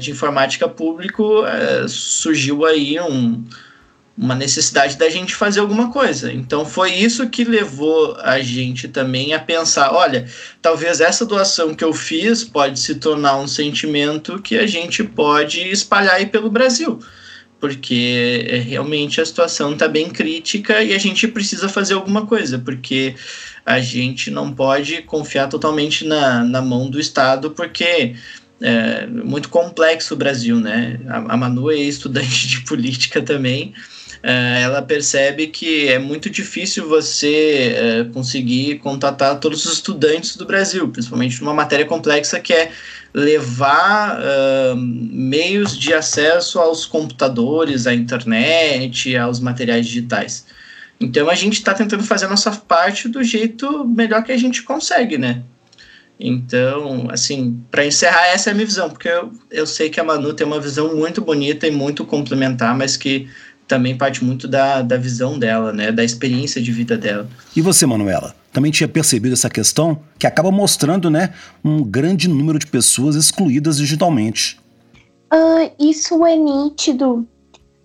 de 0.00 0.10
informática 0.10 0.68
público, 0.68 1.44
surgiu 1.88 2.64
aí 2.64 2.98
um, 3.00 3.44
uma 4.16 4.34
necessidade 4.34 4.96
da 4.96 5.08
gente 5.08 5.34
fazer 5.34 5.60
alguma 5.60 5.90
coisa. 5.90 6.32
Então 6.32 6.64
foi 6.64 6.92
isso 6.92 7.28
que 7.28 7.44
levou 7.44 8.16
a 8.20 8.40
gente 8.40 8.88
também 8.88 9.32
a 9.32 9.38
pensar, 9.38 9.92
olha, 9.92 10.26
talvez 10.60 11.00
essa 11.00 11.24
doação 11.24 11.74
que 11.74 11.82
eu 11.82 11.92
fiz 11.92 12.44
pode 12.44 12.78
se 12.78 12.96
tornar 12.96 13.38
um 13.38 13.48
sentimento 13.48 14.40
que 14.40 14.56
a 14.58 14.66
gente 14.66 15.02
pode 15.02 15.60
espalhar 15.60 16.16
aí 16.16 16.26
pelo 16.26 16.50
Brasil. 16.50 16.98
Porque 17.58 18.44
é, 18.48 18.56
realmente 18.58 19.20
a 19.20 19.24
situação 19.24 19.72
está 19.72 19.88
bem 19.88 20.10
crítica 20.10 20.82
e 20.82 20.92
a 20.92 20.98
gente 20.98 21.26
precisa 21.28 21.68
fazer 21.68 21.94
alguma 21.94 22.26
coisa, 22.26 22.58
porque 22.58 23.14
a 23.64 23.80
gente 23.80 24.30
não 24.30 24.52
pode 24.52 25.02
confiar 25.02 25.48
totalmente 25.48 26.04
na, 26.04 26.44
na 26.44 26.60
mão 26.60 26.90
do 26.90 26.98
Estado, 26.98 27.52
porque 27.52 28.16
é 28.60 29.06
muito 29.06 29.48
complexo 29.48 30.14
o 30.14 30.16
Brasil, 30.16 30.58
né? 30.58 31.00
A, 31.08 31.34
a 31.34 31.36
Manu 31.36 31.70
é 31.70 31.76
estudante 31.76 32.46
de 32.48 32.60
política 32.60 33.20
também, 33.20 33.74
ela 34.22 34.80
percebe 34.80 35.48
que 35.48 35.88
é 35.88 35.98
muito 35.98 36.30
difícil 36.30 36.88
você 36.88 37.74
é, 37.74 38.04
conseguir 38.12 38.78
contatar 38.78 39.40
todos 39.40 39.66
os 39.66 39.72
estudantes 39.72 40.36
do 40.36 40.46
Brasil, 40.46 40.88
principalmente 40.88 41.40
numa 41.40 41.52
matéria 41.52 41.84
complexa 41.84 42.38
que 42.38 42.52
é 42.52 42.70
levar 43.12 44.20
uh, 44.20 44.76
meios 44.76 45.76
de 45.76 45.92
acesso 45.92 46.60
aos 46.60 46.86
computadores, 46.86 47.86
à 47.86 47.92
internet, 47.92 49.14
aos 49.16 49.40
materiais 49.40 49.86
digitais. 49.86 50.46
Então 51.00 51.28
a 51.28 51.34
gente 51.34 51.54
está 51.54 51.74
tentando 51.74 52.04
fazer 52.04 52.26
a 52.26 52.30
nossa 52.30 52.52
parte 52.52 53.08
do 53.08 53.24
jeito 53.24 53.84
melhor 53.84 54.22
que 54.22 54.30
a 54.30 54.36
gente 54.36 54.62
consegue, 54.62 55.18
né? 55.18 55.42
Então, 56.18 57.08
assim, 57.10 57.60
para 57.68 57.84
encerrar, 57.84 58.26
essa 58.28 58.50
é 58.50 58.52
a 58.52 58.54
minha 58.54 58.66
visão, 58.66 58.88
porque 58.88 59.08
eu, 59.08 59.32
eu 59.50 59.66
sei 59.66 59.90
que 59.90 59.98
a 59.98 60.04
Manu 60.04 60.32
tem 60.32 60.46
uma 60.46 60.60
visão 60.60 60.94
muito 60.94 61.20
bonita 61.20 61.66
e 61.66 61.70
muito 61.72 62.04
complementar, 62.04 62.76
mas 62.76 62.96
que 62.96 63.28
também 63.72 63.96
parte 63.96 64.22
muito 64.22 64.46
da, 64.46 64.82
da 64.82 64.98
visão 64.98 65.38
dela, 65.38 65.72
né, 65.72 65.90
da 65.90 66.04
experiência 66.04 66.60
de 66.60 66.70
vida 66.70 66.98
dela. 66.98 67.26
E 67.56 67.62
você, 67.62 67.86
Manuela? 67.86 68.34
Também 68.52 68.70
tinha 68.70 68.86
percebido 68.86 69.32
essa 69.32 69.48
questão 69.48 69.98
que 70.18 70.26
acaba 70.26 70.50
mostrando, 70.50 71.08
né, 71.08 71.32
um 71.64 71.82
grande 71.82 72.28
número 72.28 72.58
de 72.58 72.66
pessoas 72.66 73.16
excluídas 73.16 73.78
digitalmente. 73.78 74.60
Uh, 75.32 75.72
isso 75.80 76.22
é 76.26 76.36
nítido 76.36 77.26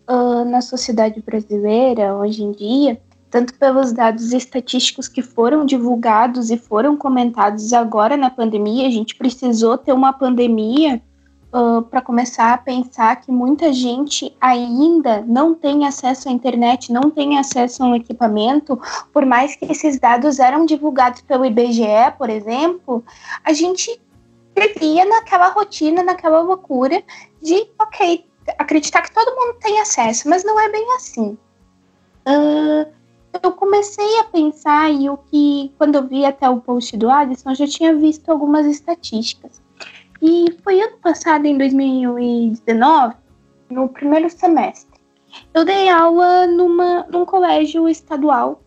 uh, 0.09 0.43
na 0.43 0.59
sociedade 0.59 1.23
brasileira 1.25 2.13
hoje 2.15 2.43
em 2.43 2.51
dia, 2.51 2.99
tanto 3.31 3.53
pelos 3.53 3.93
dados 3.93 4.33
estatísticos 4.33 5.07
que 5.07 5.21
foram 5.21 5.65
divulgados 5.65 6.49
e 6.49 6.57
foram 6.57 6.97
comentados 6.97 7.71
agora 7.71 8.17
na 8.17 8.29
pandemia. 8.29 8.87
A 8.87 8.91
gente 8.91 9.15
precisou 9.15 9.77
ter 9.77 9.93
uma 9.93 10.11
pandemia 10.11 11.01
uh, 11.53 11.81
para 11.83 12.01
começar 12.01 12.53
a 12.53 12.57
pensar 12.57 13.15
que 13.17 13.31
muita 13.31 13.71
gente 13.71 14.35
ainda 14.39 15.21
não 15.21 15.53
tem 15.53 15.87
acesso 15.87 16.29
à 16.29 16.31
internet, 16.31 16.91
não 16.91 17.09
tem 17.09 17.37
acesso 17.37 17.83
a 17.83 17.87
um 17.87 17.95
equipamento, 17.95 18.79
por 19.13 19.25
mais 19.25 19.55
que 19.55 19.65
esses 19.65 19.99
dados 19.99 20.39
eram 20.39 20.65
divulgados 20.65 21.21
pelo 21.21 21.45
IBGE, 21.45 22.11
por 22.17 22.29
exemplo, 22.29 23.03
a 23.43 23.53
gente 23.53 23.99
vivia 24.55 25.05
naquela 25.05 25.49
rotina, 25.49 26.03
naquela 26.03 26.41
loucura 26.41 27.03
de, 27.41 27.67
ok, 27.79 28.25
acreditar 28.57 29.01
que 29.01 29.13
todo 29.13 29.35
mundo 29.35 29.57
tem 29.59 29.79
acesso, 29.79 30.27
mas 30.29 30.43
não 30.43 30.59
é 30.59 30.69
bem 30.69 30.95
assim. 30.95 31.37
Uh, 32.27 32.97
eu 33.41 33.51
comecei 33.51 34.19
a 34.19 34.23
pensar 34.23 34.91
e 34.91 35.09
o 35.09 35.17
que, 35.17 35.71
quando 35.77 35.95
eu 35.95 36.07
vi 36.07 36.25
até 36.25 36.49
o 36.49 36.59
post 36.59 36.95
do 36.97 37.09
Adson, 37.09 37.51
eu 37.51 37.55
já 37.55 37.67
tinha 37.67 37.95
visto 37.95 38.29
algumas 38.29 38.65
estatísticas. 38.65 39.61
E 40.21 40.57
foi 40.63 40.81
ano 40.81 40.97
passado, 40.97 41.45
em 41.45 41.57
2019, 41.57 43.15
no 43.69 43.89
primeiro 43.89 44.29
semestre. 44.29 44.99
Eu 45.53 45.63
dei 45.63 45.89
aula 45.89 46.47
numa, 46.47 47.05
num 47.09 47.25
colégio 47.25 47.87
estadual 47.87 48.61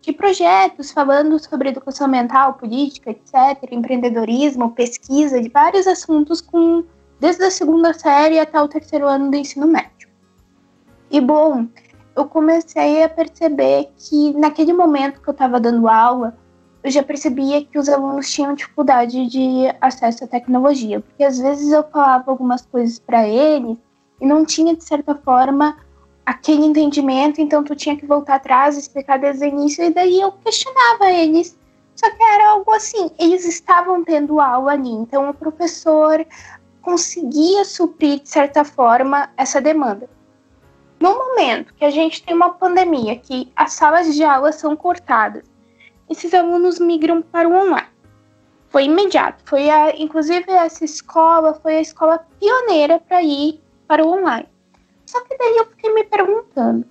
de 0.00 0.12
projetos 0.12 0.90
falando 0.90 1.38
sobre 1.38 1.68
educação 1.68 2.06
ambiental, 2.06 2.54
política, 2.54 3.10
etc., 3.10 3.70
empreendedorismo, 3.70 4.70
pesquisa, 4.70 5.40
de 5.40 5.48
vários 5.48 5.86
assuntos, 5.86 6.40
com, 6.40 6.84
desde 7.18 7.44
a 7.44 7.50
segunda 7.50 7.92
série 7.92 8.38
até 8.38 8.60
o 8.60 8.68
terceiro 8.68 9.06
ano 9.06 9.30
do 9.30 9.36
ensino 9.36 9.66
médio. 9.66 10.08
E 11.10 11.20
bom, 11.20 11.66
eu 12.16 12.24
comecei 12.24 13.02
a 13.02 13.08
perceber 13.08 13.90
que 13.96 14.32
naquele 14.34 14.72
momento 14.72 15.20
que 15.20 15.28
eu 15.28 15.32
estava 15.32 15.60
dando 15.60 15.88
aula, 15.88 16.36
eu 16.82 16.90
já 16.90 17.02
percebia 17.02 17.64
que 17.64 17.78
os 17.78 17.88
alunos 17.88 18.30
tinham 18.30 18.54
dificuldade 18.54 19.26
de 19.26 19.64
acesso 19.80 20.24
à 20.24 20.26
tecnologia, 20.26 21.00
porque 21.00 21.22
às 21.22 21.38
vezes 21.38 21.70
eu 21.72 21.82
falava 21.84 22.30
algumas 22.30 22.62
coisas 22.62 22.98
para 22.98 23.28
eles 23.28 23.76
e 24.20 24.26
não 24.26 24.44
tinha, 24.44 24.74
de 24.74 24.84
certa 24.84 25.14
forma, 25.14 25.76
aquele 26.24 26.64
entendimento, 26.64 27.40
então 27.40 27.62
tu 27.62 27.74
tinha 27.74 27.96
que 27.96 28.06
voltar 28.06 28.36
atrás, 28.36 28.78
explicar 28.78 29.18
desde 29.18 29.44
o 29.44 29.48
início, 29.48 29.84
e 29.84 29.90
daí 29.90 30.20
eu 30.20 30.32
questionava 30.32 31.10
eles. 31.10 31.58
Só 31.94 32.10
que 32.10 32.22
era 32.22 32.50
algo 32.50 32.70
assim, 32.72 33.10
eles 33.18 33.44
estavam 33.44 34.02
tendo 34.02 34.40
aula 34.40 34.72
ali, 34.72 34.90
então 34.90 35.28
o 35.28 35.34
professor 35.34 36.24
conseguia 36.80 37.64
suprir, 37.64 38.20
de 38.20 38.28
certa 38.28 38.64
forma, 38.64 39.28
essa 39.36 39.60
demanda. 39.60 40.08
No 40.98 41.14
momento 41.14 41.74
que 41.74 41.84
a 41.84 41.90
gente 41.90 42.22
tem 42.22 42.34
uma 42.34 42.50
pandemia, 42.50 43.16
que 43.16 43.50
as 43.54 43.72
salas 43.72 44.14
de 44.14 44.24
aula 44.24 44.52
são 44.52 44.74
cortadas, 44.76 45.44
esses 46.10 46.34
alunos 46.34 46.80
migram 46.80 47.22
para 47.22 47.48
o 47.48 47.52
online. 47.52 47.88
Foi 48.68 48.84
imediato. 48.84 49.42
Foi 49.46 49.70
a, 49.70 49.96
inclusive 49.96 50.50
essa 50.50 50.84
escola 50.84 51.54
foi 51.54 51.76
a 51.76 51.80
escola 51.80 52.26
pioneira 52.38 52.98
para 52.98 53.22
ir 53.22 53.60
para 53.86 54.04
o 54.04 54.10
online. 54.10 54.48
Só 55.06 55.20
que 55.24 55.36
daí 55.38 55.56
eu 55.56 55.66
fiquei 55.66 55.94
me 55.94 56.04
perguntando, 56.04 56.84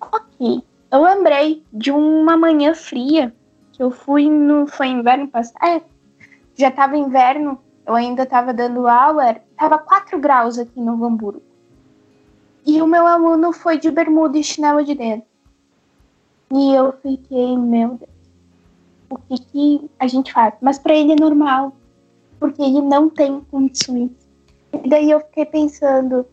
ok, 0.00 0.62
eu 0.90 1.02
lembrei 1.02 1.64
de 1.72 1.90
uma 1.90 2.36
manhã 2.36 2.74
fria 2.74 3.34
que 3.72 3.82
eu 3.82 3.90
fui 3.90 4.28
no 4.28 4.66
foi 4.66 4.88
inverno 4.88 5.26
passado, 5.26 5.64
é, 5.64 5.82
já 6.54 6.68
estava 6.68 6.96
inverno, 6.96 7.60
eu 7.84 7.94
ainda 7.94 8.22
estava 8.22 8.54
dando 8.54 8.86
aula, 8.86 9.40
estava 9.50 9.78
4 9.78 10.20
graus 10.20 10.58
aqui 10.58 10.80
no 10.80 11.04
Hamburgo. 11.04 11.42
E 12.64 12.80
o 12.80 12.86
meu 12.86 13.06
aluno 13.06 13.52
foi 13.52 13.76
de 13.76 13.90
bermuda 13.90 14.38
e 14.38 14.44
chinelo 14.44 14.84
de 14.84 14.94
dentro. 14.94 15.26
E 16.52 16.72
eu 16.72 16.92
fiquei, 17.02 17.58
meu 17.58 17.88
Deus 17.90 18.13
o 19.10 19.16
que, 19.18 19.38
que 19.44 19.90
a 19.98 20.06
gente 20.06 20.32
faz. 20.32 20.54
Mas 20.60 20.78
para 20.78 20.94
ele 20.94 21.12
é 21.12 21.16
normal, 21.16 21.72
porque 22.38 22.62
ele 22.62 22.80
não 22.80 23.08
tem 23.08 23.40
condições. 23.50 24.10
E 24.72 24.88
daí 24.88 25.10
eu 25.10 25.20
fiquei 25.20 25.46
pensando, 25.46 26.26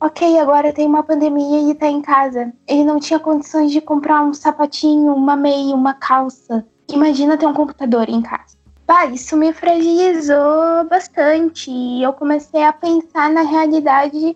ok, 0.00 0.38
agora 0.38 0.72
tem 0.72 0.86
uma 0.86 1.02
pandemia 1.02 1.58
e 1.60 1.64
ele 1.64 1.74
tá 1.74 1.88
em 1.88 2.00
casa. 2.00 2.52
Ele 2.66 2.84
não 2.84 2.98
tinha 2.98 3.18
condições 3.18 3.70
de 3.70 3.80
comprar 3.80 4.22
um 4.22 4.34
sapatinho, 4.34 5.14
uma 5.14 5.36
meia, 5.36 5.74
uma 5.74 5.94
calça. 5.94 6.66
Imagina 6.90 7.36
ter 7.36 7.46
um 7.46 7.54
computador 7.54 8.08
em 8.08 8.22
casa. 8.22 8.56
Bah, 8.86 9.04
isso 9.04 9.36
me 9.36 9.52
fragilizou 9.52 10.88
bastante 10.88 11.70
eu 12.00 12.10
comecei 12.14 12.64
a 12.64 12.72
pensar 12.72 13.28
na 13.28 13.42
realidade 13.42 14.34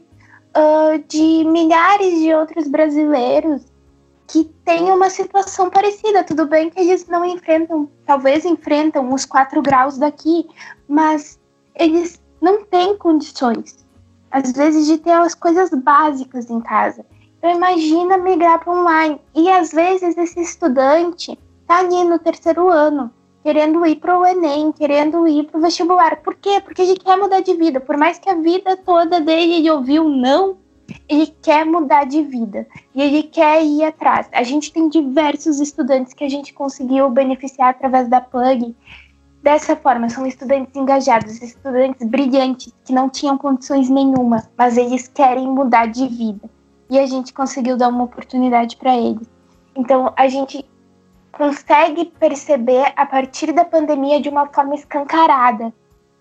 uh, 0.54 0.98
de 1.08 1.42
milhares 1.44 2.20
de 2.20 2.34
outros 2.34 2.68
brasileiros 2.68 3.71
que 4.32 4.44
tem 4.64 4.90
uma 4.90 5.10
situação 5.10 5.68
parecida. 5.68 6.24
Tudo 6.24 6.46
bem 6.46 6.70
que 6.70 6.80
eles 6.80 7.06
não 7.06 7.22
enfrentam, 7.22 7.86
talvez 8.06 8.46
enfrentam 8.46 9.12
os 9.12 9.26
4 9.26 9.60
graus 9.60 9.98
daqui, 9.98 10.48
mas 10.88 11.38
eles 11.74 12.18
não 12.40 12.64
têm 12.64 12.96
condições, 12.96 13.84
às 14.30 14.50
vezes, 14.52 14.86
de 14.86 14.96
ter 14.96 15.12
as 15.12 15.34
coisas 15.34 15.68
básicas 15.68 16.48
em 16.48 16.62
casa. 16.62 17.04
Então, 17.36 17.54
imagina 17.54 18.16
migrar 18.16 18.64
para 18.64 18.72
online. 18.72 19.20
E 19.34 19.50
às 19.50 19.70
vezes 19.70 20.16
esse 20.16 20.40
estudante 20.40 21.38
está 21.60 21.80
ali 21.80 22.02
no 22.02 22.18
terceiro 22.18 22.70
ano, 22.70 23.10
querendo 23.42 23.84
ir 23.84 23.96
para 23.96 24.18
o 24.18 24.24
Enem, 24.24 24.72
querendo 24.72 25.28
ir 25.28 25.44
para 25.44 25.58
o 25.58 25.60
vestibular. 25.60 26.22
Por 26.22 26.36
quê? 26.36 26.58
Porque 26.64 26.80
ele 26.80 26.96
quer 26.96 27.18
mudar 27.18 27.40
de 27.40 27.52
vida. 27.52 27.80
Por 27.80 27.98
mais 27.98 28.18
que 28.18 28.30
a 28.30 28.34
vida 28.34 28.78
toda 28.78 29.20
dele 29.20 29.56
ele 29.56 29.70
ouviu 29.70 30.08
não, 30.08 30.56
ele 31.08 31.26
quer 31.42 31.64
mudar 31.64 32.04
de 32.04 32.22
vida 32.22 32.66
e 32.94 33.02
ele 33.02 33.22
quer 33.22 33.64
ir 33.64 33.84
atrás. 33.84 34.28
A 34.32 34.42
gente 34.42 34.72
tem 34.72 34.88
diversos 34.88 35.60
estudantes 35.60 36.12
que 36.12 36.24
a 36.24 36.28
gente 36.28 36.52
conseguiu 36.52 37.08
beneficiar 37.10 37.70
através 37.70 38.08
da 38.08 38.20
Plug. 38.20 38.74
Dessa 39.42 39.74
forma, 39.74 40.08
são 40.08 40.24
estudantes 40.24 40.74
engajados, 40.76 41.42
estudantes 41.42 42.06
brilhantes 42.06 42.72
que 42.84 42.92
não 42.92 43.08
tinham 43.08 43.36
condições 43.36 43.88
nenhuma, 43.88 44.48
mas 44.56 44.76
eles 44.76 45.08
querem 45.08 45.48
mudar 45.48 45.86
de 45.86 46.06
vida. 46.06 46.48
E 46.88 46.98
a 46.98 47.06
gente 47.06 47.32
conseguiu 47.32 47.76
dar 47.76 47.88
uma 47.88 48.04
oportunidade 48.04 48.76
para 48.76 48.96
eles. 48.96 49.28
Então, 49.74 50.12
a 50.16 50.28
gente 50.28 50.64
consegue 51.32 52.04
perceber 52.04 52.92
a 52.94 53.04
partir 53.04 53.52
da 53.52 53.64
pandemia 53.64 54.20
de 54.20 54.28
uma 54.28 54.46
forma 54.46 54.74
escancarada 54.74 55.72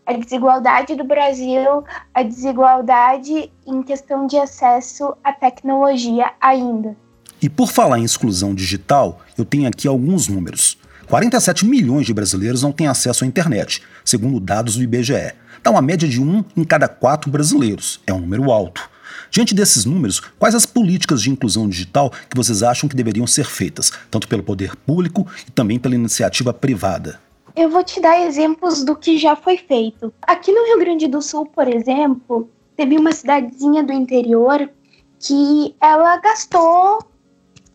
a 0.06 0.14
desigualdade 0.14 0.96
do 0.96 1.04
Brasil, 1.04 1.84
a 2.14 2.24
desigualdade 2.24 3.52
em 3.66 3.84
questão 3.84 4.28
de 4.28 4.38
acesso 4.38 5.14
à 5.24 5.32
tecnologia 5.32 6.32
ainda. 6.40 6.96
E 7.42 7.50
por 7.50 7.70
falar 7.70 8.00
em 8.00 8.04
exclusão 8.04 8.54
digital, 8.54 9.20
eu 9.38 9.44
tenho 9.44 9.68
aqui 9.68 9.88
alguns 9.88 10.28
números. 10.28 10.78
47 11.08 11.66
milhões 11.66 12.06
de 12.06 12.14
brasileiros 12.14 12.62
não 12.62 12.72
têm 12.72 12.88
acesso 12.88 13.24
à 13.24 13.28
internet, 13.28 13.82
segundo 14.06 14.40
dados 14.40 14.76
do 14.76 14.84
IBGE. 14.84 15.34
Dá 15.64 15.70
uma 15.70 15.82
média 15.82 16.08
de 16.08 16.22
um 16.22 16.44
em 16.56 16.64
cada 16.64 16.88
quatro 16.88 17.30
brasileiros. 17.30 18.00
É 18.08 18.14
um 18.14 18.22
número 18.22 18.52
alto. 18.52 18.90
Diante 19.30 19.56
desses 19.56 19.86
números, 19.86 20.22
quais 20.38 20.56
as 20.56 20.66
políticas 20.66 21.22
de 21.22 21.30
inclusão 21.30 21.68
digital 21.68 22.12
que 22.30 22.36
vocês 22.36 22.64
acham 22.64 22.88
que 22.88 22.96
deveriam 22.96 23.26
ser 23.26 23.46
feitas, 23.46 23.92
tanto 24.10 24.28
pelo 24.28 24.44
poder 24.44 24.76
público 24.76 25.28
e 25.48 25.52
também 25.52 25.80
pela 25.80 25.96
iniciativa 25.96 26.54
privada? 26.54 27.20
Eu 27.56 27.70
vou 27.70 27.84
te 27.84 28.00
dar 28.00 28.22
exemplos 28.22 28.84
do 28.84 28.96
que 28.96 29.18
já 29.18 29.36
foi 29.36 29.58
feito. 29.58 30.14
Aqui 30.22 30.52
no 30.52 30.66
Rio 30.66 30.80
Grande 30.80 31.08
do 31.08 31.22
Sul, 31.22 31.46
por 31.46 31.68
exemplo, 31.68 32.50
teve 32.78 32.98
uma 32.98 33.12
cidadezinha 33.12 33.84
do 33.84 33.92
interior 33.92 34.72
que 35.20 35.76
ela 35.82 36.18
gastou 36.18 37.00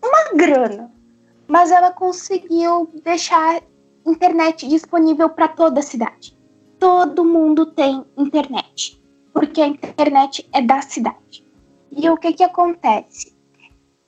uma 0.02 0.32
grana, 0.34 0.90
mas 1.46 1.70
ela 1.70 1.90
conseguiu 1.90 2.88
deixar 3.04 3.62
internet 4.06 4.66
disponível 4.66 5.28
para 5.28 5.48
toda 5.48 5.80
a 5.80 5.82
cidade. 5.82 6.36
Todo 6.78 7.24
mundo 7.24 7.66
tem 7.66 8.04
internet, 8.16 9.00
porque 9.32 9.60
a 9.60 9.66
internet 9.66 10.48
é 10.52 10.62
da 10.62 10.80
cidade. 10.80 11.46
E 11.92 12.08
o 12.08 12.16
que 12.16 12.32
que 12.32 12.44
acontece? 12.44 13.35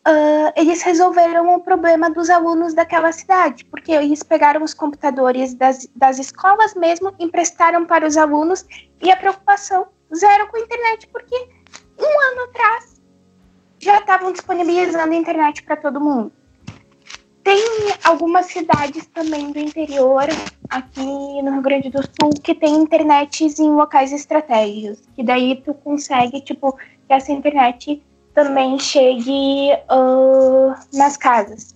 Uh, 0.08 0.52
eles 0.56 0.82
resolveram 0.82 1.54
o 1.54 1.60
problema 1.60 2.10
dos 2.10 2.30
alunos 2.30 2.72
daquela 2.72 3.12
cidade, 3.12 3.64
porque 3.66 3.92
eles 3.92 4.22
pegaram 4.22 4.62
os 4.62 4.72
computadores 4.72 5.54
das, 5.54 5.86
das 5.94 6.18
escolas 6.18 6.74
mesmo, 6.74 7.14
emprestaram 7.18 7.84
para 7.84 8.06
os 8.06 8.16
alunos 8.16 8.64
e 9.02 9.10
a 9.10 9.16
preocupação 9.16 9.86
zero 10.14 10.48
com 10.48 10.56
a 10.56 10.60
internet, 10.60 11.06
porque 11.08 11.36
um 11.98 12.20
ano 12.32 12.44
atrás 12.44 13.00
já 13.78 13.98
estavam 13.98 14.32
disponibilizando 14.32 15.12
a 15.12 15.16
internet 15.16 15.62
para 15.62 15.76
todo 15.76 16.00
mundo. 16.00 16.32
Tem 17.44 17.62
algumas 18.04 18.46
cidades 18.46 19.06
também 19.06 19.52
do 19.52 19.58
interior, 19.58 20.24
aqui 20.68 21.42
no 21.42 21.52
Rio 21.52 21.62
Grande 21.62 21.88
do 21.88 22.02
Sul, 22.02 22.30
que 22.42 22.54
tem 22.54 22.74
internet 22.74 23.44
em 23.44 23.70
locais 23.72 24.12
estratégicos, 24.12 25.00
que 25.14 25.22
daí 25.22 25.62
tu 25.64 25.72
consegue, 25.72 26.42
tipo, 26.42 26.72
que 26.72 27.12
essa 27.14 27.32
internet 27.32 28.02
também 28.38 28.78
chegue 28.78 29.72
uh, 29.90 30.72
nas 30.96 31.16
casas. 31.16 31.74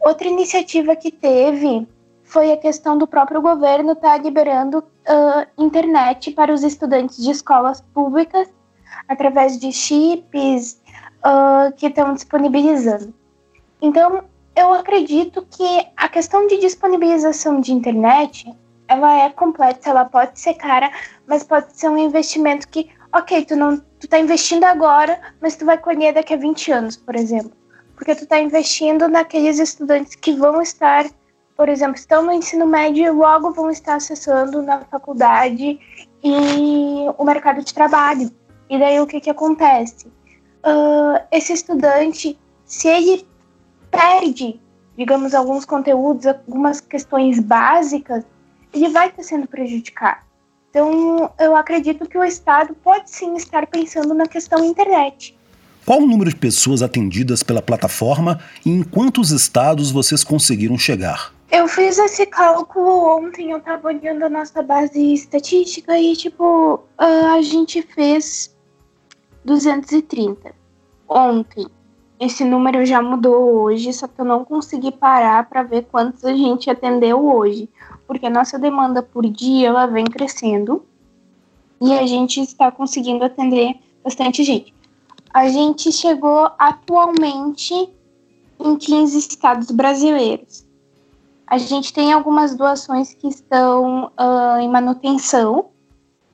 Outra 0.00 0.28
iniciativa 0.28 0.94
que 0.94 1.10
teve 1.10 1.88
foi 2.22 2.52
a 2.52 2.56
questão 2.56 2.96
do 2.96 3.04
próprio 3.04 3.42
governo 3.42 3.94
estar 3.94 4.10
tá 4.10 4.18
liberando 4.18 4.78
uh, 4.78 5.46
internet 5.58 6.30
para 6.30 6.54
os 6.54 6.62
estudantes 6.62 7.20
de 7.20 7.32
escolas 7.32 7.80
públicas 7.80 8.48
através 9.08 9.58
de 9.58 9.72
chips 9.72 10.80
uh, 11.26 11.72
que 11.74 11.86
estão 11.86 12.14
disponibilizando. 12.14 13.12
Então, 13.82 14.22
eu 14.54 14.72
acredito 14.72 15.44
que 15.50 15.84
a 15.96 16.08
questão 16.08 16.46
de 16.46 16.58
disponibilização 16.58 17.60
de 17.60 17.72
internet 17.72 18.56
ela 18.86 19.18
é 19.18 19.30
complexa, 19.30 19.90
ela 19.90 20.04
pode 20.04 20.38
ser 20.38 20.54
cara, 20.54 20.92
mas 21.26 21.42
pode 21.42 21.76
ser 21.76 21.88
um 21.88 21.98
investimento 21.98 22.68
que, 22.68 22.88
ok, 23.12 23.44
tu 23.46 23.56
não 23.56 23.82
tu 24.04 24.08
tá 24.08 24.18
investindo 24.18 24.64
agora, 24.64 25.18
mas 25.40 25.56
tu 25.56 25.64
vai 25.64 25.78
colher 25.78 26.12
daqui 26.12 26.34
a 26.34 26.36
20 26.36 26.72
anos, 26.72 26.96
por 26.96 27.16
exemplo. 27.16 27.52
Porque 27.96 28.14
tu 28.14 28.26
tá 28.26 28.38
investindo 28.38 29.08
naqueles 29.08 29.58
estudantes 29.58 30.14
que 30.14 30.32
vão 30.34 30.60
estar, 30.60 31.06
por 31.56 31.68
exemplo, 31.68 31.96
estão 31.96 32.22
no 32.22 32.32
ensino 32.32 32.66
médio 32.66 33.04
e 33.04 33.10
logo 33.10 33.52
vão 33.52 33.70
estar 33.70 33.94
acessando 33.94 34.60
na 34.60 34.80
faculdade 34.84 35.78
e 36.22 37.06
o 37.16 37.24
mercado 37.24 37.64
de 37.64 37.72
trabalho. 37.72 38.30
E 38.68 38.78
daí 38.78 39.00
o 39.00 39.06
que 39.06 39.20
que 39.20 39.30
acontece? 39.30 40.06
Uh, 40.06 41.20
esse 41.30 41.52
estudante, 41.52 42.38
se 42.66 42.88
ele 42.88 43.26
perde, 43.90 44.60
digamos, 44.98 45.34
alguns 45.34 45.64
conteúdos, 45.64 46.26
algumas 46.26 46.80
questões 46.80 47.38
básicas, 47.38 48.24
ele 48.72 48.88
vai 48.88 49.08
estar 49.08 49.22
sendo 49.22 49.46
prejudicado. 49.46 50.23
Então, 50.74 51.30
eu 51.38 51.54
acredito 51.54 52.04
que 52.04 52.18
o 52.18 52.24
Estado 52.24 52.74
pode 52.82 53.08
sim 53.08 53.36
estar 53.36 53.64
pensando 53.64 54.12
na 54.12 54.26
questão 54.26 54.64
internet. 54.64 55.38
Qual 55.86 56.00
o 56.00 56.06
número 56.06 56.28
de 56.28 56.34
pessoas 56.34 56.82
atendidas 56.82 57.44
pela 57.44 57.62
plataforma 57.62 58.40
e 58.66 58.70
em 58.70 58.82
quantos 58.82 59.30
estados 59.30 59.92
vocês 59.92 60.24
conseguiram 60.24 60.76
chegar? 60.76 61.32
Eu 61.48 61.68
fiz 61.68 61.96
esse 61.96 62.26
cálculo 62.26 63.06
ontem, 63.18 63.52
eu 63.52 63.58
estava 63.58 63.86
olhando 63.86 64.24
a 64.24 64.28
nossa 64.28 64.64
base 64.64 65.14
estatística 65.14 65.96
e, 65.96 66.16
tipo, 66.16 66.80
a 66.98 67.40
gente 67.40 67.80
fez 67.80 68.52
230 69.44 70.52
ontem. 71.08 71.68
Esse 72.18 72.44
número 72.44 72.84
já 72.84 73.00
mudou 73.00 73.62
hoje, 73.62 73.92
só 73.92 74.08
que 74.08 74.20
eu 74.20 74.24
não 74.24 74.44
consegui 74.44 74.90
parar 74.90 75.48
para 75.48 75.62
ver 75.62 75.86
quantos 75.92 76.24
a 76.24 76.34
gente 76.34 76.68
atendeu 76.68 77.24
hoje 77.24 77.68
porque 78.06 78.26
a 78.26 78.30
nossa 78.30 78.58
demanda 78.58 79.02
por 79.02 79.26
dia 79.26 79.68
ela 79.68 79.86
vem 79.86 80.04
crescendo 80.04 80.84
e 81.80 81.92
a 81.92 82.06
gente 82.06 82.40
está 82.40 82.70
conseguindo 82.70 83.24
atender 83.24 83.76
bastante 84.02 84.42
gente. 84.44 84.74
A 85.32 85.48
gente 85.48 85.90
chegou 85.90 86.50
atualmente 86.58 87.88
em 88.60 88.76
15 88.76 89.18
estados 89.18 89.70
brasileiros. 89.70 90.64
A 91.46 91.58
gente 91.58 91.92
tem 91.92 92.12
algumas 92.12 92.54
doações 92.54 93.12
que 93.12 93.28
estão 93.28 94.06
uh, 94.18 94.58
em 94.60 94.68
manutenção 94.68 95.66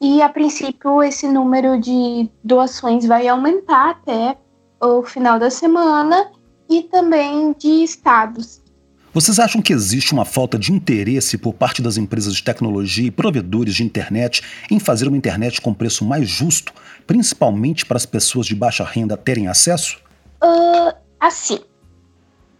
e 0.01 0.23
a 0.23 0.29
princípio 0.29 1.03
esse 1.03 1.27
número 1.27 1.79
de 1.79 2.31
doações 2.43 3.05
vai 3.05 3.27
aumentar 3.29 3.91
até 3.91 4.39
o 4.81 5.03
final 5.03 5.39
da 5.39 5.51
semana 5.51 6.31
e 6.69 6.83
também 6.85 7.55
de 7.59 7.83
estados. 7.83 8.63
Vocês 9.13 9.41
acham 9.41 9.61
que 9.61 9.73
existe 9.73 10.13
uma 10.13 10.25
falta 10.25 10.57
de 10.57 10.73
interesse 10.73 11.37
por 11.37 11.53
parte 11.53 11.83
das 11.83 11.97
empresas 11.97 12.37
de 12.37 12.45
tecnologia 12.45 13.09
e 13.09 13.11
provedores 13.11 13.75
de 13.75 13.83
internet 13.83 14.41
em 14.71 14.79
fazer 14.79 15.09
uma 15.09 15.17
internet 15.17 15.61
com 15.61 15.75
preço 15.75 16.05
mais 16.05 16.29
justo, 16.29 16.73
principalmente 17.09 17.85
para 17.85 17.97
as 17.97 18.07
pessoas 18.07 18.47
de 18.47 18.55
baixa 18.55 18.85
renda 18.85 19.17
terem 19.17 19.49
acesso? 19.49 20.01
Uh, 20.41 20.95
assim, 21.19 21.59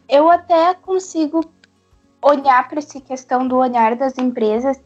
eu 0.09 0.29
até 0.29 0.75
consigo 0.75 1.49
olhar 2.21 2.69
para 2.69 2.81
essa 2.81 3.01
questão 3.01 3.47
do 3.47 3.57
olhar 3.57 3.95
das 3.95 4.19
empresas, 4.19 4.77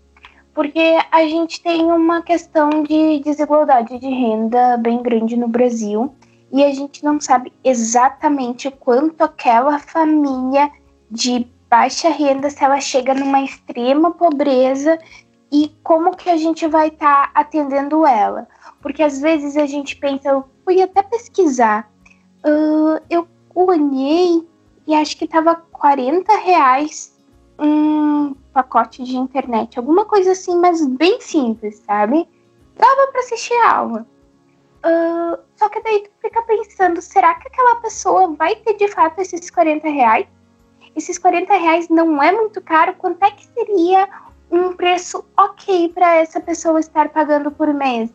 porque 0.53 0.99
a 1.11 1.23
gente 1.23 1.63
tem 1.63 1.85
uma 1.85 2.21
questão 2.21 2.83
de 2.83 3.21
desigualdade 3.25 3.99
de 3.99 4.07
renda 4.07 4.77
bem 4.77 5.03
grande 5.03 5.35
no 5.35 5.49
Brasil 5.49 6.15
e 6.53 6.63
a 6.63 6.75
gente 6.75 7.03
não 7.03 7.19
sabe 7.19 7.51
exatamente 7.65 8.71
quanto 8.71 9.23
aquela 9.23 9.79
família 9.79 10.71
de 11.11 11.54
baixa 11.75 12.09
renda, 12.09 12.49
se 12.51 12.63
ela 12.63 12.81
chega 12.81 13.13
numa 13.13 13.41
extrema 13.41 14.13
pobreza 14.13 14.97
e 15.51 15.73
como 15.83 16.17
que 16.17 16.31
a 16.31 16.37
gente 16.37 16.69
vai 16.69 16.87
estar 16.87 17.33
tá 17.33 17.41
atendendo 17.41 18.07
ela. 18.07 18.47
Porque 18.81 19.03
às 19.03 19.21
vezes 19.21 19.57
a 19.57 19.67
gente 19.67 19.97
pensa, 19.97 20.29
eu 20.29 20.45
fui 20.65 20.81
até 20.81 21.03
pesquisar, 21.03 21.91
uh, 22.47 23.03
eu 23.11 23.27
olhei 23.53 24.47
e 24.87 24.95
acho 24.95 25.17
que 25.17 25.27
tava 25.27 25.57
40 25.57 26.33
reais 26.37 27.13
um 27.59 28.37
pacote 28.53 29.03
de 29.03 29.17
internet, 29.17 29.77
alguma 29.77 30.05
coisa 30.05 30.31
assim, 30.31 30.57
mas 30.57 30.87
bem 30.87 31.21
simples, 31.21 31.83
sabe? 31.85 32.29
Dava 32.77 33.11
para 33.11 33.21
assistir 33.21 33.55
a 33.55 33.73
aula. 33.73 34.07
Uh, 34.87 35.43
só 35.57 35.69
que 35.69 35.83
daí 35.83 36.05
tu 36.05 36.11
fica 36.23 36.41
pensando, 36.43 37.03
será 37.03 37.35
que 37.35 37.49
aquela 37.49 37.77
pessoa 37.81 38.29
vai 38.29 38.55
ter 38.55 38.75
de 38.75 38.87
fato 38.87 39.19
esses 39.19 39.51
40 39.51 39.89
reais? 39.89 40.27
Esses 40.97 41.19
40 41.19 41.55
reais 41.55 41.89
não 41.89 42.23
é 42.23 42.33
muito 42.33 42.61
caro, 42.61 42.95
quanto 42.97 43.23
é 43.23 43.31
que 43.31 43.47
seria 43.47 44.09
um 44.51 44.73
preço 44.75 45.25
ok 45.37 45.89
para 45.89 46.17
essa 46.17 46.41
pessoa 46.41 46.81
estar 46.81 47.09
pagando 47.09 47.51
por 47.51 47.73
mês? 47.73 48.13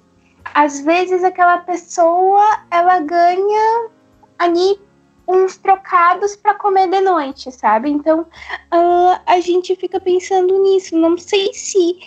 Às 0.54 0.80
vezes 0.80 1.24
aquela 1.24 1.60
pessoa 1.60 2.44
ela 2.72 3.00
ganha 3.00 3.90
ali 4.38 4.80
uns 5.28 5.58
trocados 5.58 6.36
para 6.36 6.56
comer 6.56 6.90
de 6.90 7.02
noite, 7.02 7.52
sabe? 7.52 7.90
Então 7.90 8.22
uh, 8.22 9.22
a 9.26 9.40
gente 9.40 9.76
fica 9.76 10.00
pensando 10.00 10.58
nisso. 10.64 10.98
Não 10.98 11.18
sei 11.18 11.54
se 11.54 11.98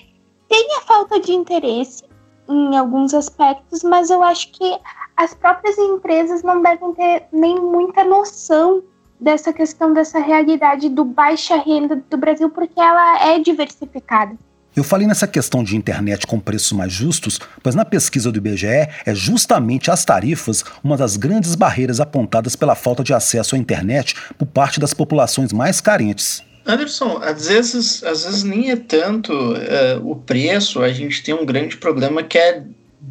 tem 0.49 0.77
a 0.77 0.81
falta 0.81 1.21
de 1.21 1.33
interesse 1.33 2.05
em 2.49 2.77
alguns 2.77 3.15
aspectos, 3.15 3.85
mas 3.85 4.11
eu 4.11 4.23
acho 4.23 4.51
que 4.53 4.79
as 5.17 5.35
próprias 5.35 5.79
empresas 5.79 6.43
não 6.43 6.61
devem 6.61 6.93
ter 6.95 7.27
nem 7.33 7.55
muita 7.61 8.03
noção 8.03 8.83
dessa 9.23 9.53
questão 9.53 9.95
dessa 9.95 10.19
realidade 10.19 10.89
do 10.89 11.05
baixa 11.05 11.57
renda 11.57 12.03
do 12.11 12.17
Brasil, 12.17 12.51
porque 12.51 12.81
ela 12.81 13.25
é 13.25 13.39
diversificada. 13.39 14.35
Eu 14.75 14.83
falei 14.83 15.07
nessa 15.07 15.27
questão 15.27 15.63
de 15.63 15.77
internet 15.77 16.27
com 16.27 16.41
preços 16.41 16.73
mais 16.73 16.91
justos, 16.91 17.39
pois 17.63 17.75
na 17.75 17.85
pesquisa 17.85 18.33
do 18.33 18.39
IBGE 18.39 18.67
é 18.67 19.15
justamente 19.15 19.91
as 19.91 20.03
tarifas 20.03 20.65
uma 20.83 20.97
das 20.97 21.17
grandes 21.17 21.55
barreiras 21.55 22.01
apontadas 22.01 22.57
pela 22.57 22.75
falta 22.75 23.05
de 23.05 23.13
acesso 23.13 23.55
à 23.55 23.59
internet 23.59 24.17
por 24.39 24.47
parte 24.47 24.81
das 24.81 24.95
populações 24.95 25.53
mais 25.53 25.81
carentes. 25.81 26.43
Anderson, 26.65 27.19
às 27.23 27.49
vezes, 27.49 28.03
às 28.03 28.25
vezes 28.25 28.43
nem 28.45 28.71
é 28.71 28.77
tanto 28.77 29.33
uh, 29.33 30.11
o 30.11 30.17
preço, 30.17 30.81
a 30.81 30.91
gente 30.91 31.23
tem 31.23 31.35
um 31.35 31.45
grande 31.45 31.77
problema 31.77 32.23
que 32.23 32.39
é 32.39 32.63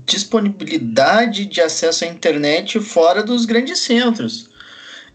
disponibilidade 0.06 1.46
de 1.46 1.62
acesso 1.62 2.06
à 2.06 2.08
internet 2.08 2.80
fora 2.80 3.22
dos 3.22 3.46
grandes 3.46 3.80
centros. 3.80 4.51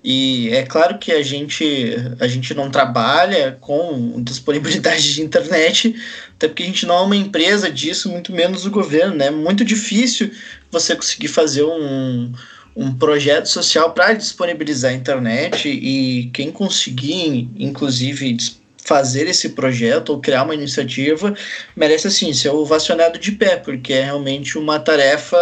E 0.09 0.51
é 0.51 0.63
claro 0.63 0.99
que 0.99 1.11
a 1.11 1.21
gente, 1.21 1.97
a 2.21 2.29
gente 2.29 2.55
não 2.55 2.71
trabalha 2.71 3.59
com 3.61 4.23
disponibilidade 4.23 5.15
de 5.15 5.21
internet, 5.21 5.97
até 6.37 6.47
porque 6.47 6.63
a 6.63 6.67
gente 6.67 6.87
não 6.87 6.99
é 6.99 7.01
uma 7.01 7.17
empresa 7.17 7.69
disso, 7.69 8.09
muito 8.09 8.31
menos 8.31 8.65
o 8.65 8.71
governo, 8.71 9.17
né? 9.17 9.27
É 9.27 9.31
muito 9.33 9.65
difícil 9.65 10.31
você 10.71 10.95
conseguir 10.95 11.27
fazer 11.27 11.65
um, 11.65 12.33
um 12.77 12.95
projeto 12.95 13.47
social 13.47 13.93
para 13.95 14.13
disponibilizar 14.13 14.93
a 14.93 14.95
internet 14.95 15.69
e 15.69 16.31
quem 16.33 16.53
conseguir, 16.53 17.51
inclusive, 17.57 18.37
fazer 18.77 19.27
esse 19.27 19.49
projeto 19.49 20.11
ou 20.11 20.21
criar 20.21 20.45
uma 20.45 20.55
iniciativa 20.55 21.35
merece 21.75 22.07
assim 22.07 22.33
ser 22.33 22.51
ovacionado 22.51 23.19
de 23.19 23.33
pé, 23.33 23.57
porque 23.57 23.93
é 23.93 24.05
realmente 24.05 24.57
uma 24.57 24.79
tarefa 24.79 25.37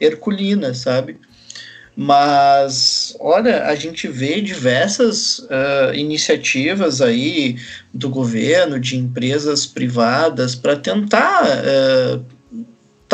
herculina, 0.00 0.72
sabe? 0.72 1.18
Mas, 1.96 3.03
olha, 3.20 3.64
a 3.64 3.74
gente 3.74 4.08
vê 4.08 4.40
diversas 4.40 5.40
uh, 5.40 5.94
iniciativas 5.94 7.00
aí 7.00 7.56
do 7.92 8.08
governo, 8.08 8.78
de 8.78 8.96
empresas 8.96 9.66
privadas, 9.66 10.54
para 10.54 10.76
tentar 10.76 11.44
uh, 11.44 12.24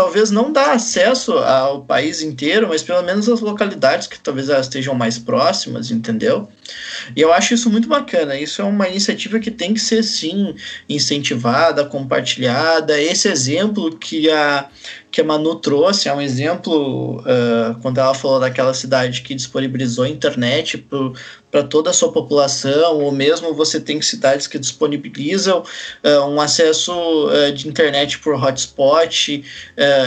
talvez 0.00 0.30
não 0.30 0.50
dá 0.50 0.72
acesso 0.72 1.32
ao 1.32 1.82
país 1.82 2.22
inteiro, 2.22 2.66
mas 2.68 2.82
pelo 2.82 3.02
menos 3.02 3.28
as 3.28 3.40
localidades 3.40 4.06
que 4.06 4.18
talvez 4.18 4.48
elas 4.48 4.64
estejam 4.64 4.94
mais 4.94 5.18
próximas, 5.18 5.90
entendeu? 5.90 6.48
E 7.14 7.20
eu 7.20 7.30
acho 7.32 7.52
isso 7.52 7.68
muito 7.68 7.86
bacana. 7.86 8.34
Isso 8.34 8.62
é 8.62 8.64
uma 8.64 8.88
iniciativa 8.88 9.38
que 9.38 9.50
tem 9.50 9.74
que 9.74 9.80
ser 9.80 10.02
sim 10.02 10.54
incentivada, 10.88 11.84
compartilhada. 11.84 12.98
Esse 12.98 13.28
exemplo 13.28 13.94
que 13.94 14.30
a 14.30 14.68
que 15.10 15.20
a 15.20 15.24
Manu 15.24 15.56
trouxe 15.56 16.08
é 16.08 16.14
um 16.14 16.20
exemplo 16.20 17.20
uh, 17.20 17.74
quando 17.82 17.98
ela 17.98 18.14
falou 18.14 18.38
daquela 18.38 18.72
cidade 18.72 19.22
que 19.22 19.34
disponibilizou 19.34 20.06
internet 20.06 20.86
para 21.50 21.64
toda 21.64 21.90
a 21.90 21.92
sua 21.92 22.12
população, 22.12 23.00
ou 23.00 23.10
mesmo 23.10 23.52
você 23.52 23.80
tem 23.80 24.00
cidades 24.00 24.46
que 24.46 24.58
disponibilizam 24.58 25.64
uh, 26.04 26.26
um 26.28 26.40
acesso 26.40 26.92
uh, 26.92 27.52
de 27.52 27.68
internet 27.68 28.18
por 28.20 28.34
hotspot 28.34 29.44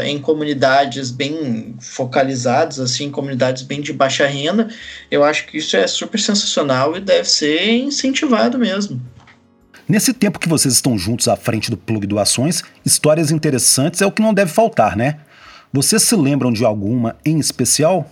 em 0.04 0.20
comunidades 0.20 1.12
bem 1.12 1.76
focalizadas, 1.80 2.80
assim, 2.80 3.12
comunidades 3.12 3.64
bem 3.64 3.82
de 3.82 3.92
baixa 3.92 4.26
renda. 4.26 4.70
Eu 5.12 5.24
acho 5.24 5.48
que 5.48 5.58
isso 5.58 5.76
é 5.76 5.86
super 5.88 6.20
sensacional 6.20 6.96
e 6.96 7.00
deve 7.00 7.28
ser 7.28 7.70
incentivado 7.70 8.58
mesmo. 8.58 9.02
Nesse 9.88 10.14
tempo 10.14 10.40
que 10.40 10.48
vocês 10.48 10.74
estão 10.74 10.98
juntos 10.98 11.28
à 11.28 11.36
frente 11.36 11.70
do 11.70 11.76
Plug 11.76 12.08
Doações, 12.08 12.64
histórias 12.86 13.32
interessantes 13.32 14.02
é 14.02 14.06
o 14.06 14.12
que 14.12 14.22
não 14.22 14.34
deve 14.34 14.52
faltar, 14.52 14.96
né? 14.96 15.20
Vocês 15.74 16.02
se 16.04 16.16
lembram 16.16 16.54
de 16.54 16.64
alguma 16.64 17.18
em 17.26 17.38
especial? 17.38 18.06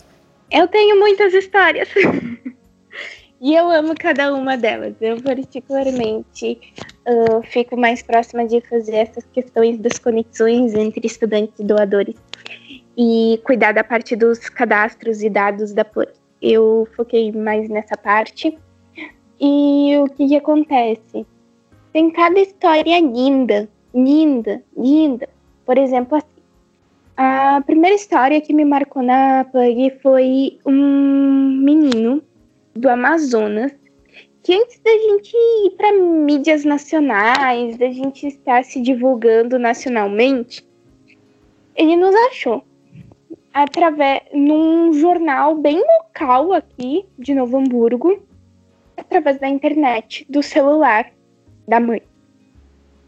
Eu 0.52 0.68
tenho 0.68 1.00
muitas 1.00 1.34
histórias. 1.34 1.88
e 3.40 3.56
eu 3.56 3.72
amo 3.72 3.96
cada 3.98 4.34
uma 4.34 4.58
delas. 4.58 4.96
Eu, 5.00 5.22
particularmente, 5.22 6.60
uh, 7.08 7.42
fico 7.44 7.78
mais 7.78 8.04
próxima 8.04 8.46
de 8.46 8.60
fazer 8.62 8.96
essas 8.96 9.24
questões 9.32 9.78
das 9.78 9.98
conexões 9.98 10.74
entre 10.74 11.08
estudantes 11.08 11.58
e 11.58 11.64
doadores 11.64 12.16
e 12.98 13.40
cuidar 13.46 13.72
da 13.72 13.84
parte 13.84 14.16
dos 14.16 14.50
cadastros 14.50 15.24
e 15.24 15.30
dados 15.30 15.72
da 15.72 15.86
Plug. 15.86 16.12
Eu 16.42 16.86
foquei 16.98 17.32
mais 17.32 17.70
nessa 17.70 17.96
parte. 17.96 18.58
E 19.40 19.98
o 19.98 20.06
que, 20.10 20.28
que 20.28 20.36
acontece? 20.36 21.26
Tem 21.94 22.10
cada 22.10 22.40
história 22.40 23.00
linda, 23.00 23.70
linda, 23.94 24.64
linda. 24.76 25.28
Por 25.66 25.78
exemplo, 25.78 26.18
assim, 26.18 26.28
a 27.18 27.62
primeira 27.66 27.96
história 27.96 28.42
que 28.42 28.54
me 28.54 28.66
marcou 28.66 29.04
na 29.04 29.46
Pug 29.46 29.92
foi 30.02 30.58
um 30.66 31.62
menino 31.64 32.24
do 32.74 32.90
Amazonas 32.90 33.74
que 34.44 34.54
antes 34.56 34.80
da 34.80 34.92
gente 34.92 35.36
ir 35.36 35.72
para 35.78 35.94
mídias 35.94 36.66
nacionais, 36.66 37.78
da 37.78 37.92
gente 37.92 38.26
estar 38.26 38.64
se 38.64 38.82
divulgando 38.82 39.60
nacionalmente, 39.60 40.66
ele 41.76 41.96
nos 41.96 42.16
achou 42.30 42.64
através 43.54 44.22
num 44.34 44.94
jornal 44.94 45.56
bem 45.56 45.80
local 45.80 46.54
aqui 46.54 47.06
de 47.20 47.36
Novo 47.36 47.58
Hamburgo, 47.58 48.24
através 48.98 49.40
da 49.40 49.48
internet, 49.48 50.26
do 50.30 50.42
celular 50.42 51.12
da 51.68 51.80
mãe. 51.80 52.02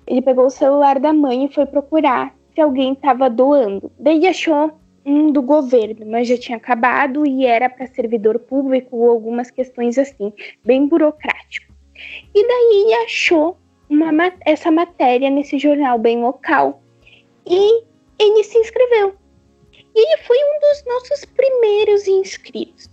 Ele 0.06 0.22
pegou 0.22 0.46
o 0.46 0.50
celular 0.50 1.00
da 1.00 1.14
mãe 1.14 1.46
e 1.46 1.54
foi 1.54 1.66
procurar 1.66 2.36
se 2.54 2.62
alguém 2.62 2.94
estava 2.94 3.30
doando. 3.30 3.92
Daí 3.98 4.28
achou 4.28 4.72
um 5.06 5.32
do 5.32 5.42
governo, 5.42 6.06
mas 6.06 6.28
já 6.28 6.38
tinha 6.38 6.58
acabado 6.58 7.28
e 7.28 7.46
era 7.46 7.70
para 7.70 7.88
servidor 7.88 8.40
público 8.40 8.96
ou 8.96 9.10
algumas 9.10 9.52
questões 9.52 9.98
assim, 9.98 10.32
bem 10.64 10.88
burocrático. 10.88 11.74
E 12.34 12.48
daí 12.48 12.94
achou 13.06 13.58
uma, 13.90 14.12
essa 14.46 14.72
matéria 14.72 15.30
nesse 15.30 15.58
jornal 15.58 15.98
bem 15.98 16.22
local 16.22 16.82
e 17.46 17.84
ele 18.20 18.44
se 18.44 18.58
inscreveu. 18.58 19.16
E 19.96 20.00
ele 20.00 20.22
foi 20.24 20.38
um 20.38 20.60
dos 20.60 20.86
nossos 20.86 21.26
primeiros 21.26 22.08
inscritos. 22.08 22.90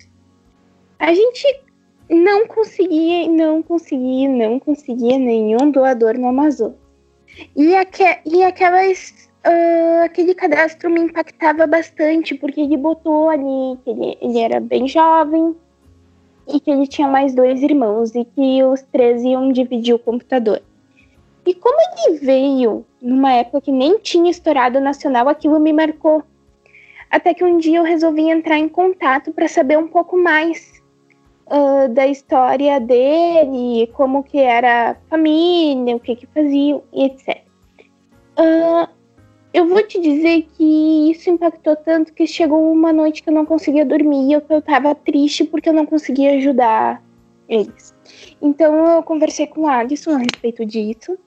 A 0.98 1.14
gente 1.14 1.62
não 2.10 2.46
conseguia, 2.46 3.28
não 3.28 3.62
conseguia, 3.62 4.28
não 4.28 4.58
conseguia 4.58 5.18
nenhum 5.18 5.70
doador 5.70 6.18
no 6.18 6.28
Amazonas. 6.28 6.76
E, 7.56 7.74
aque, 7.76 8.02
e 8.26 8.42
aquelas, 8.42 9.30
uh, 9.46 10.04
aquele 10.04 10.34
cadastro 10.34 10.90
me 10.90 11.00
impactava 11.00 11.66
bastante, 11.66 12.34
porque 12.34 12.60
ele 12.60 12.76
botou 12.76 13.30
ali 13.30 13.78
que 13.84 13.90
ele, 13.90 14.18
ele 14.20 14.38
era 14.40 14.60
bem 14.60 14.88
jovem 14.88 15.54
e 16.48 16.58
que 16.58 16.70
ele 16.70 16.86
tinha 16.86 17.06
mais 17.06 17.32
dois 17.32 17.62
irmãos 17.62 18.14
e 18.14 18.24
que 18.24 18.62
os 18.64 18.82
três 18.82 19.22
iam 19.22 19.52
dividir 19.52 19.94
o 19.94 19.98
computador. 19.98 20.60
E 21.46 21.54
como 21.54 21.76
ele 21.80 22.18
veio 22.18 22.84
numa 23.00 23.32
época 23.32 23.60
que 23.60 23.72
nem 23.72 23.98
tinha 23.98 24.30
estourado 24.30 24.80
nacional, 24.80 25.28
aquilo 25.28 25.60
me 25.60 25.72
marcou. 25.72 26.24
Até 27.08 27.32
que 27.34 27.44
um 27.44 27.56
dia 27.56 27.78
eu 27.78 27.84
resolvi 27.84 28.28
entrar 28.28 28.58
em 28.58 28.68
contato 28.68 29.32
para 29.32 29.48
saber 29.48 29.78
um 29.78 29.88
pouco 29.88 30.16
mais 30.16 30.79
uh, 31.50 31.88
da 31.88 32.06
história 32.06 32.80
dele, 32.80 33.88
como 33.92 34.22
que 34.22 34.38
era 34.38 34.90
a 34.90 34.94
família, 35.08 35.96
o 35.96 36.00
que 36.00 36.16
que 36.16 36.26
faziam 36.26 36.82
e 36.92 37.04
etc. 37.04 37.42
Uh, 38.38 38.88
eu 39.52 39.68
vou 39.68 39.82
te 39.82 40.00
dizer 40.00 40.46
que 40.56 41.10
isso 41.10 41.28
impactou 41.28 41.74
tanto 41.74 42.14
que 42.14 42.26
chegou 42.26 42.72
uma 42.72 42.92
noite 42.92 43.22
que 43.22 43.28
eu 43.28 43.34
não 43.34 43.44
conseguia 43.44 43.84
dormir, 43.84 44.32
eu, 44.32 44.42
eu 44.48 44.62
tava 44.62 44.94
triste 44.94 45.44
porque 45.44 45.68
eu 45.68 45.72
não 45.72 45.84
conseguia 45.84 46.36
ajudar 46.36 47.02
eles. 47.48 47.92
Então 48.40 48.86
eu 48.86 49.02
conversei 49.02 49.46
com 49.46 49.62
o 49.62 49.66
Alisson 49.66 50.12
a 50.12 50.18
respeito 50.18 50.64
disso, 50.64 51.18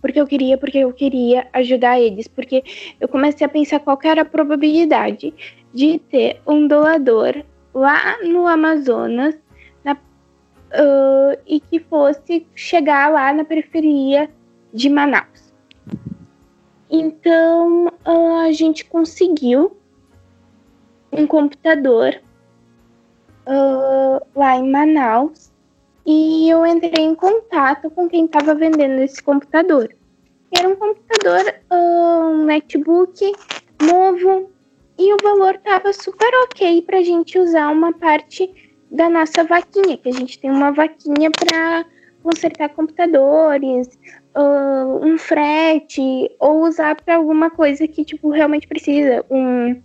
porque 0.00 0.20
eu 0.20 0.26
queria, 0.26 0.56
porque 0.56 0.78
eu 0.78 0.92
queria 0.92 1.48
ajudar 1.52 2.00
eles, 2.00 2.28
porque 2.28 2.62
eu 3.00 3.08
comecei 3.08 3.44
a 3.44 3.50
pensar 3.50 3.80
qual 3.80 3.98
era 4.04 4.22
a 4.22 4.24
probabilidade 4.24 5.34
de 5.74 5.98
ter 5.98 6.40
um 6.46 6.66
doador 6.66 7.44
lá 7.74 8.18
no 8.22 8.46
Amazonas 8.46 9.36
na, 9.84 9.94
uh, 9.94 11.38
e 11.46 11.60
que 11.60 11.80
fosse 11.80 12.46
chegar 12.54 13.10
lá 13.10 13.32
na 13.32 13.44
periferia 13.44 14.30
de 14.72 14.88
Manaus. 14.88 15.52
Então 16.90 17.86
uh, 18.06 18.36
a 18.46 18.52
gente 18.52 18.84
conseguiu 18.84 19.76
um 21.12 21.26
computador 21.26 22.20
uh, 23.46 24.26
lá 24.34 24.56
em 24.56 24.70
Manaus 24.70 25.50
e 26.04 26.48
eu 26.48 26.66
entrei 26.66 27.04
em 27.04 27.14
contato 27.14 27.90
com 27.90 28.08
quem 28.08 28.24
estava 28.24 28.54
vendendo 28.54 29.00
esse 29.00 29.22
computador. 29.22 29.94
Era 30.52 30.68
um 30.68 30.74
computador, 30.74 31.54
um 31.70 32.44
netbook 32.44 33.32
novo, 33.80 34.50
e 35.00 35.14
o 35.14 35.16
valor 35.22 35.54
estava 35.54 35.94
super 35.94 36.30
ok 36.44 36.82
para 36.82 36.98
a 36.98 37.02
gente 37.02 37.38
usar 37.38 37.70
uma 37.70 37.90
parte 37.90 38.52
da 38.90 39.08
nossa 39.08 39.42
vaquinha, 39.44 39.96
que 39.96 40.10
a 40.10 40.12
gente 40.12 40.38
tem 40.38 40.50
uma 40.50 40.72
vaquinha 40.72 41.30
para 41.30 41.86
consertar 42.22 42.68
computadores, 42.68 43.98
uh, 44.36 45.02
um 45.02 45.16
frete, 45.16 46.30
ou 46.38 46.64
usar 46.64 46.96
para 46.96 47.16
alguma 47.16 47.48
coisa 47.48 47.88
que 47.88 48.04
tipo 48.04 48.28
realmente 48.28 48.68
precisa, 48.68 49.24
um, 49.30 49.80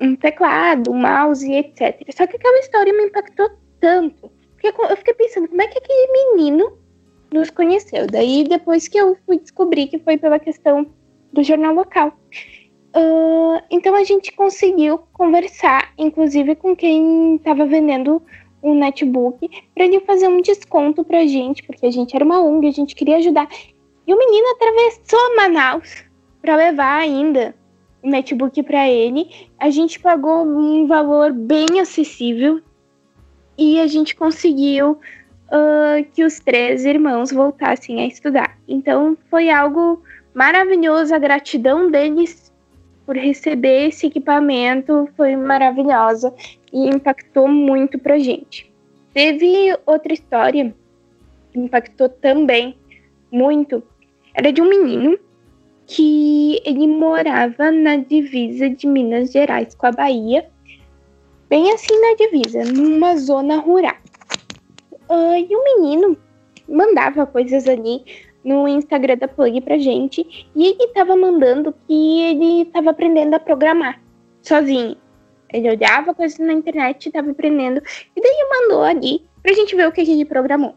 um 0.00 0.14
teclado, 0.14 0.92
um 0.92 1.00
mouse, 1.00 1.52
etc. 1.52 2.00
Só 2.16 2.24
que 2.24 2.36
aquela 2.36 2.58
história 2.60 2.92
me 2.92 3.06
impactou 3.06 3.50
tanto, 3.80 4.30
porque 4.52 4.68
eu 4.68 4.96
fiquei 4.96 5.14
pensando 5.14 5.48
como 5.48 5.62
é 5.62 5.66
que 5.66 5.78
aquele 5.78 6.12
menino 6.12 6.78
nos 7.32 7.50
conheceu. 7.50 8.06
Daí 8.06 8.44
depois 8.44 8.86
que 8.86 8.98
eu 8.98 9.18
fui 9.26 9.40
descobrir 9.40 9.88
que 9.88 9.98
foi 9.98 10.16
pela 10.16 10.38
questão 10.38 10.86
do 11.32 11.42
jornal 11.42 11.74
local. 11.74 12.16
Uh, 12.96 13.60
então 13.70 13.94
a 13.96 14.04
gente 14.04 14.30
conseguiu 14.32 15.00
conversar, 15.12 15.92
inclusive 15.98 16.54
com 16.54 16.76
quem 16.76 17.34
estava 17.36 17.66
vendendo 17.66 18.22
um 18.62 18.74
netbook 18.74 19.50
para 19.74 19.84
ele 19.84 20.00
fazer 20.00 20.28
um 20.28 20.40
desconto 20.40 21.04
pra 21.04 21.26
gente, 21.26 21.62
porque 21.64 21.86
a 21.86 21.90
gente 21.90 22.14
era 22.14 22.24
uma 22.24 22.40
ONG, 22.40 22.68
a 22.68 22.72
gente 22.72 22.94
queria 22.94 23.16
ajudar. 23.16 23.48
E 24.06 24.14
o 24.14 24.18
menino 24.18 24.46
atravessou 24.52 25.36
Manaus 25.36 26.04
para 26.40 26.56
levar 26.56 26.98
ainda 26.98 27.54
o 28.02 28.08
netbook 28.08 28.62
para 28.62 28.88
ele. 28.88 29.28
A 29.58 29.70
gente 29.70 29.98
pagou 29.98 30.44
um 30.46 30.86
valor 30.86 31.32
bem 31.32 31.80
acessível 31.80 32.60
e 33.58 33.80
a 33.80 33.86
gente 33.86 34.14
conseguiu 34.14 34.92
uh, 34.92 36.04
que 36.12 36.22
os 36.22 36.38
três 36.38 36.84
irmãos 36.84 37.32
voltassem 37.32 38.00
a 38.00 38.06
estudar. 38.06 38.58
Então 38.68 39.16
foi 39.30 39.50
algo 39.50 40.02
maravilhoso, 40.34 41.14
a 41.14 41.18
gratidão 41.18 41.90
deles 41.90 42.43
por 43.06 43.16
receber 43.16 43.88
esse 43.88 44.06
equipamento 44.06 45.08
foi 45.16 45.36
maravilhosa 45.36 46.32
e 46.72 46.88
impactou 46.88 47.46
muito 47.46 47.98
pra 47.98 48.18
gente. 48.18 48.72
Teve 49.12 49.76
outra 49.86 50.12
história 50.12 50.74
que 51.52 51.58
impactou 51.58 52.08
também 52.08 52.76
muito. 53.30 53.82
Era 54.34 54.52
de 54.52 54.60
um 54.60 54.68
menino 54.68 55.18
que 55.86 56.60
ele 56.64 56.88
morava 56.88 57.70
na 57.70 57.96
divisa 57.96 58.70
de 58.70 58.86
Minas 58.86 59.30
Gerais 59.30 59.74
com 59.74 59.86
a 59.86 59.92
Bahia, 59.92 60.48
bem 61.48 61.70
assim 61.72 62.00
na 62.00 62.14
divisa, 62.16 62.64
numa 62.64 63.16
zona 63.16 63.56
rural. 63.56 63.96
Uh, 65.08 65.36
e 65.36 65.54
o 65.54 65.64
menino 65.64 66.16
mandava 66.66 67.26
coisas 67.26 67.68
ali 67.68 68.02
no 68.44 68.68
Instagram 68.68 69.16
da 69.16 69.26
Plug 69.26 69.60
pra 69.62 69.78
gente 69.78 70.46
e 70.54 70.66
ele 70.66 70.88
tava 70.88 71.16
mandando 71.16 71.74
que 71.86 72.20
ele 72.22 72.64
tava 72.66 72.90
aprendendo 72.90 73.34
a 73.34 73.40
programar 73.40 74.00
sozinho. 74.42 74.96
Ele 75.52 75.70
olhava 75.70 76.14
coisas 76.14 76.38
na 76.38 76.52
internet 76.52 77.06
e 77.06 77.12
tava 77.12 77.30
aprendendo 77.30 77.80
e 78.14 78.20
daí 78.20 78.48
mandou 78.50 78.82
ali 78.82 79.24
pra 79.42 79.52
gente 79.52 79.74
ver 79.74 79.88
o 79.88 79.92
que, 79.92 80.04
que 80.04 80.12
ele 80.12 80.24
programou. 80.24 80.74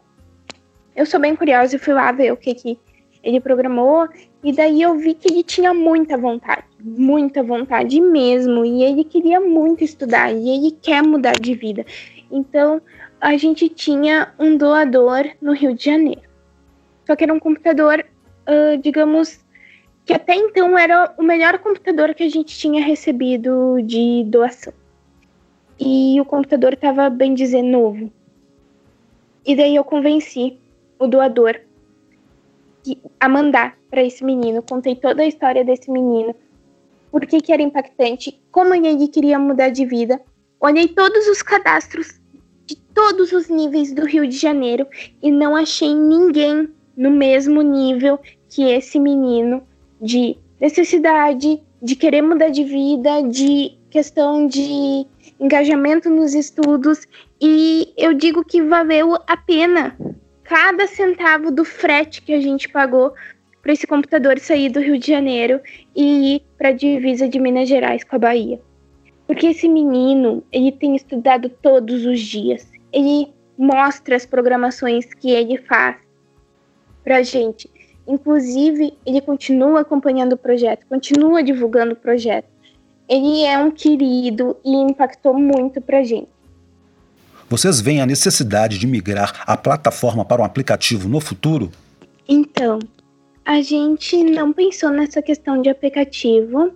Eu 0.96 1.04
sou 1.04 1.20
bem 1.20 1.36
curiosa 1.36 1.76
e 1.76 1.78
fui 1.78 1.94
lá 1.94 2.10
ver 2.10 2.32
o 2.32 2.36
que, 2.36 2.54
que 2.54 2.78
ele 3.22 3.40
programou 3.40 4.08
e 4.42 4.52
daí 4.52 4.80
eu 4.80 4.96
vi 4.96 5.14
que 5.14 5.32
ele 5.32 5.42
tinha 5.42 5.74
muita 5.74 6.16
vontade, 6.16 6.64
muita 6.80 7.42
vontade 7.42 8.00
mesmo, 8.00 8.64
e 8.64 8.84
ele 8.84 9.02
queria 9.02 9.40
muito 9.40 9.82
estudar, 9.82 10.32
e 10.32 10.48
ele 10.48 10.70
quer 10.80 11.02
mudar 11.02 11.32
de 11.32 11.54
vida. 11.54 11.84
Então, 12.30 12.80
a 13.20 13.36
gente 13.36 13.68
tinha 13.68 14.32
um 14.38 14.56
doador 14.56 15.24
no 15.42 15.52
Rio 15.52 15.74
de 15.74 15.84
Janeiro. 15.84 16.27
Só 17.08 17.16
que 17.16 17.24
era 17.24 17.32
um 17.32 17.40
computador, 17.40 18.04
uh, 18.46 18.76
digamos, 18.82 19.42
que 20.04 20.12
até 20.12 20.34
então 20.34 20.76
era 20.76 21.14
o 21.16 21.22
melhor 21.22 21.58
computador 21.58 22.12
que 22.12 22.22
a 22.22 22.28
gente 22.28 22.58
tinha 22.58 22.84
recebido 22.84 23.80
de 23.80 24.24
doação. 24.26 24.74
E 25.80 26.20
o 26.20 26.24
computador 26.26 26.74
estava, 26.74 27.08
bem 27.08 27.32
dizer, 27.32 27.62
novo. 27.62 28.12
E 29.46 29.56
daí 29.56 29.74
eu 29.74 29.84
convenci 29.84 30.58
o 30.98 31.06
doador 31.06 31.58
a 33.18 33.26
mandar 33.26 33.78
para 33.88 34.04
esse 34.04 34.22
menino, 34.22 34.62
contei 34.62 34.94
toda 34.94 35.22
a 35.22 35.26
história 35.26 35.64
desse 35.64 35.90
menino, 35.90 36.34
por 37.10 37.24
que, 37.24 37.50
era 37.50 37.62
impactante, 37.62 38.38
como 38.52 38.74
ele 38.74 39.08
queria 39.08 39.38
mudar 39.38 39.70
de 39.70 39.86
vida. 39.86 40.20
Olhei 40.60 40.88
todos 40.88 41.26
os 41.26 41.40
cadastros 41.40 42.20
de 42.66 42.76
todos 42.76 43.32
os 43.32 43.48
níveis 43.48 43.94
do 43.94 44.04
Rio 44.04 44.28
de 44.28 44.36
Janeiro 44.36 44.86
e 45.22 45.30
não 45.30 45.56
achei 45.56 45.94
ninguém 45.94 46.68
no 46.98 47.12
mesmo 47.12 47.62
nível 47.62 48.18
que 48.50 48.64
esse 48.64 48.98
menino 48.98 49.62
de 50.02 50.36
necessidade, 50.60 51.62
de 51.80 51.94
querer 51.94 52.22
mudar 52.22 52.48
de 52.48 52.64
vida, 52.64 53.22
de 53.22 53.78
questão 53.88 54.48
de 54.48 55.06
engajamento 55.38 56.10
nos 56.10 56.34
estudos. 56.34 57.06
E 57.40 57.94
eu 57.96 58.12
digo 58.12 58.44
que 58.44 58.60
valeu 58.60 59.14
a 59.14 59.36
pena 59.36 59.96
cada 60.42 60.88
centavo 60.88 61.52
do 61.52 61.64
frete 61.64 62.20
que 62.20 62.32
a 62.32 62.40
gente 62.40 62.68
pagou 62.68 63.12
para 63.62 63.72
esse 63.72 63.86
computador 63.86 64.36
sair 64.40 64.68
do 64.68 64.80
Rio 64.80 64.98
de 64.98 65.06
Janeiro 65.06 65.60
e 65.94 66.34
ir 66.34 66.42
para 66.56 66.70
a 66.70 66.72
divisa 66.72 67.28
de 67.28 67.38
Minas 67.38 67.68
Gerais 67.68 68.02
com 68.02 68.16
a 68.16 68.18
Bahia. 68.18 68.60
Porque 69.24 69.46
esse 69.46 69.68
menino, 69.68 70.42
ele 70.50 70.72
tem 70.72 70.96
estudado 70.96 71.48
todos 71.48 72.04
os 72.06 72.18
dias. 72.18 72.68
Ele 72.92 73.32
mostra 73.56 74.16
as 74.16 74.26
programações 74.26 75.12
que 75.14 75.30
ele 75.30 75.58
faz 75.58 76.07
para 77.02 77.18
a 77.18 77.22
gente. 77.22 77.70
Inclusive, 78.06 78.94
ele 79.04 79.20
continua 79.20 79.80
acompanhando 79.80 80.32
o 80.32 80.36
projeto, 80.36 80.86
continua 80.88 81.42
divulgando 81.42 81.92
o 81.92 81.96
projeto. 81.96 82.48
Ele 83.08 83.42
é 83.44 83.58
um 83.58 83.70
querido 83.70 84.56
e 84.64 84.74
impactou 84.74 85.34
muito 85.34 85.80
para 85.80 85.98
a 85.98 86.04
gente. 86.04 86.28
Vocês 87.48 87.80
veem 87.80 88.00
a 88.00 88.06
necessidade 88.06 88.78
de 88.78 88.86
migrar 88.86 89.42
a 89.46 89.56
plataforma 89.56 90.24
para 90.24 90.42
um 90.42 90.44
aplicativo 90.44 91.08
no 91.08 91.18
futuro? 91.18 91.70
Então, 92.28 92.78
a 93.44 93.62
gente 93.62 94.22
não 94.22 94.52
pensou 94.52 94.90
nessa 94.90 95.22
questão 95.22 95.62
de 95.62 95.70
aplicativo, 95.70 96.72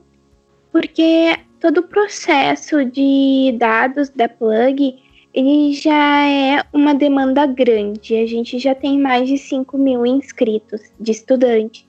porque 0.71 1.37
todo 1.61 1.79
o 1.79 1.83
processo 1.83 2.85
de 2.87 3.55
dados 3.59 4.09
da 4.09 4.27
Plug 4.27 4.99
ele 5.35 5.73
já 5.73 6.27
é 6.27 6.63
uma 6.73 6.95
demanda 6.95 7.47
grande. 7.47 8.17
A 8.17 8.27
gente 8.27 8.59
já 8.59 8.75
tem 8.75 9.01
mais 9.01 9.29
de 9.29 9.39
5 9.39 9.79
mil 9.79 10.05
inscritos 10.05 10.81
de 11.01 11.13
estudante. 11.13 11.89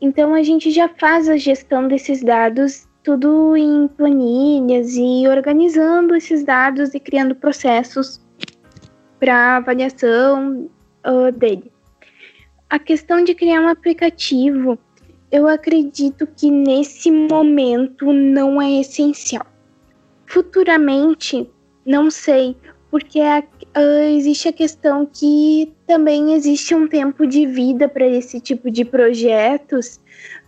Então 0.00 0.34
a 0.34 0.42
gente 0.42 0.70
já 0.70 0.88
faz 0.88 1.28
a 1.28 1.36
gestão 1.36 1.88
desses 1.88 2.22
dados 2.22 2.86
tudo 3.04 3.54
em 3.54 3.86
planilhas 3.86 4.96
e 4.96 5.28
organizando 5.28 6.16
esses 6.16 6.42
dados 6.42 6.94
e 6.94 7.00
criando 7.00 7.34
processos 7.34 8.18
para 9.20 9.58
avaliação 9.58 10.70
uh, 11.06 11.30
dele. 11.32 11.70
A 12.68 12.78
questão 12.78 13.22
de 13.22 13.34
criar 13.34 13.60
um 13.60 13.68
aplicativo, 13.68 14.78
eu 15.30 15.46
acredito 15.46 16.26
que 16.26 16.50
nesse 16.50 17.10
momento 17.10 18.10
não 18.10 18.60
é 18.60 18.80
essencial. 18.80 19.46
Futuramente, 20.26 21.48
não 21.84 22.10
sei, 22.10 22.56
porque 22.90 23.20
a, 23.20 23.42
uh, 23.76 24.16
existe 24.16 24.48
a 24.48 24.52
questão 24.52 25.04
que 25.04 25.72
também 25.86 26.34
existe 26.34 26.74
um 26.74 26.86
tempo 26.86 27.26
de 27.26 27.46
vida 27.46 27.88
para 27.88 28.06
esse 28.06 28.40
tipo 28.40 28.70
de 28.70 28.84
projetos, 28.84 30.00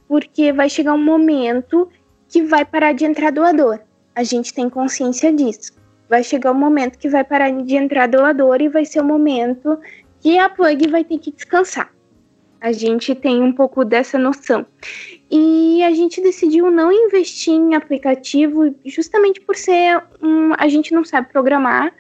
porque 0.06 0.52
vai 0.52 0.68
chegar 0.68 0.94
um 0.94 1.02
momento 1.02 1.88
que 2.28 2.42
vai 2.42 2.64
parar 2.64 2.92
de 2.92 3.04
entrar 3.04 3.32
doador. 3.32 3.80
A 4.14 4.22
gente 4.22 4.54
tem 4.54 4.70
consciência 4.70 5.32
disso. 5.32 5.72
Vai 6.08 6.22
chegar 6.22 6.52
um 6.52 6.58
momento 6.58 6.98
que 6.98 7.08
vai 7.08 7.24
parar 7.24 7.50
de 7.50 7.74
entrar 7.74 8.06
doador 8.06 8.60
e 8.62 8.68
vai 8.68 8.84
ser 8.84 9.00
o 9.00 9.04
momento 9.04 9.78
que 10.20 10.38
a 10.38 10.48
plug 10.48 10.88
vai 10.88 11.04
ter 11.04 11.18
que 11.18 11.32
descansar. 11.32 11.95
A 12.66 12.72
gente 12.72 13.14
tem 13.14 13.40
um 13.40 13.52
pouco 13.52 13.84
dessa 13.84 14.18
noção. 14.18 14.66
E 15.30 15.84
a 15.84 15.92
gente 15.92 16.20
decidiu 16.20 16.68
não 16.68 16.90
investir 16.90 17.54
em 17.54 17.76
aplicativo 17.76 18.74
justamente 18.84 19.40
por 19.40 19.54
ser 19.54 20.02
um, 20.20 20.52
a 20.58 20.66
gente 20.66 20.92
não 20.92 21.04
sabe 21.04 21.28
programar 21.30 21.94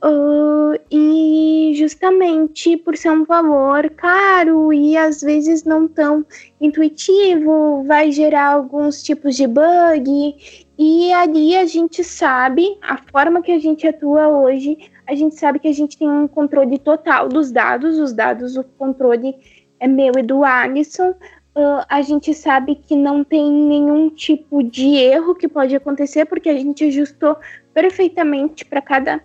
uh, 0.00 0.78
e 0.88 1.72
justamente 1.74 2.76
por 2.76 2.96
ser 2.96 3.10
um 3.10 3.24
valor 3.24 3.90
caro 3.90 4.72
e 4.72 4.96
às 4.96 5.22
vezes 5.22 5.64
não 5.64 5.88
tão 5.88 6.24
intuitivo, 6.60 7.82
vai 7.82 8.12
gerar 8.12 8.52
alguns 8.52 9.02
tipos 9.02 9.34
de 9.34 9.48
bug. 9.48 10.36
E 10.78 11.12
ali 11.14 11.56
a 11.56 11.66
gente 11.66 12.04
sabe, 12.04 12.78
a 12.80 12.96
forma 13.10 13.42
que 13.42 13.50
a 13.50 13.58
gente 13.58 13.88
atua 13.88 14.28
hoje, 14.28 14.78
a 15.04 15.16
gente 15.16 15.34
sabe 15.34 15.58
que 15.58 15.66
a 15.66 15.74
gente 15.74 15.98
tem 15.98 16.08
um 16.08 16.28
controle 16.28 16.78
total 16.78 17.28
dos 17.28 17.50
dados, 17.50 17.98
os 17.98 18.12
dados, 18.12 18.56
o 18.56 18.62
controle 18.78 19.34
é 19.82 19.88
meu 19.88 20.12
e 20.16 20.22
do 20.22 20.44
Alisson, 20.44 21.10
uh, 21.10 21.84
a 21.88 22.00
gente 22.02 22.32
sabe 22.32 22.76
que 22.76 22.94
não 22.94 23.24
tem 23.24 23.50
nenhum 23.50 24.08
tipo 24.08 24.62
de 24.62 24.94
erro 24.94 25.34
que 25.34 25.48
pode 25.48 25.74
acontecer, 25.74 26.24
porque 26.24 26.48
a 26.48 26.54
gente 26.54 26.84
ajustou 26.84 27.36
perfeitamente 27.74 28.64
para 28.64 28.80
cada 28.80 29.20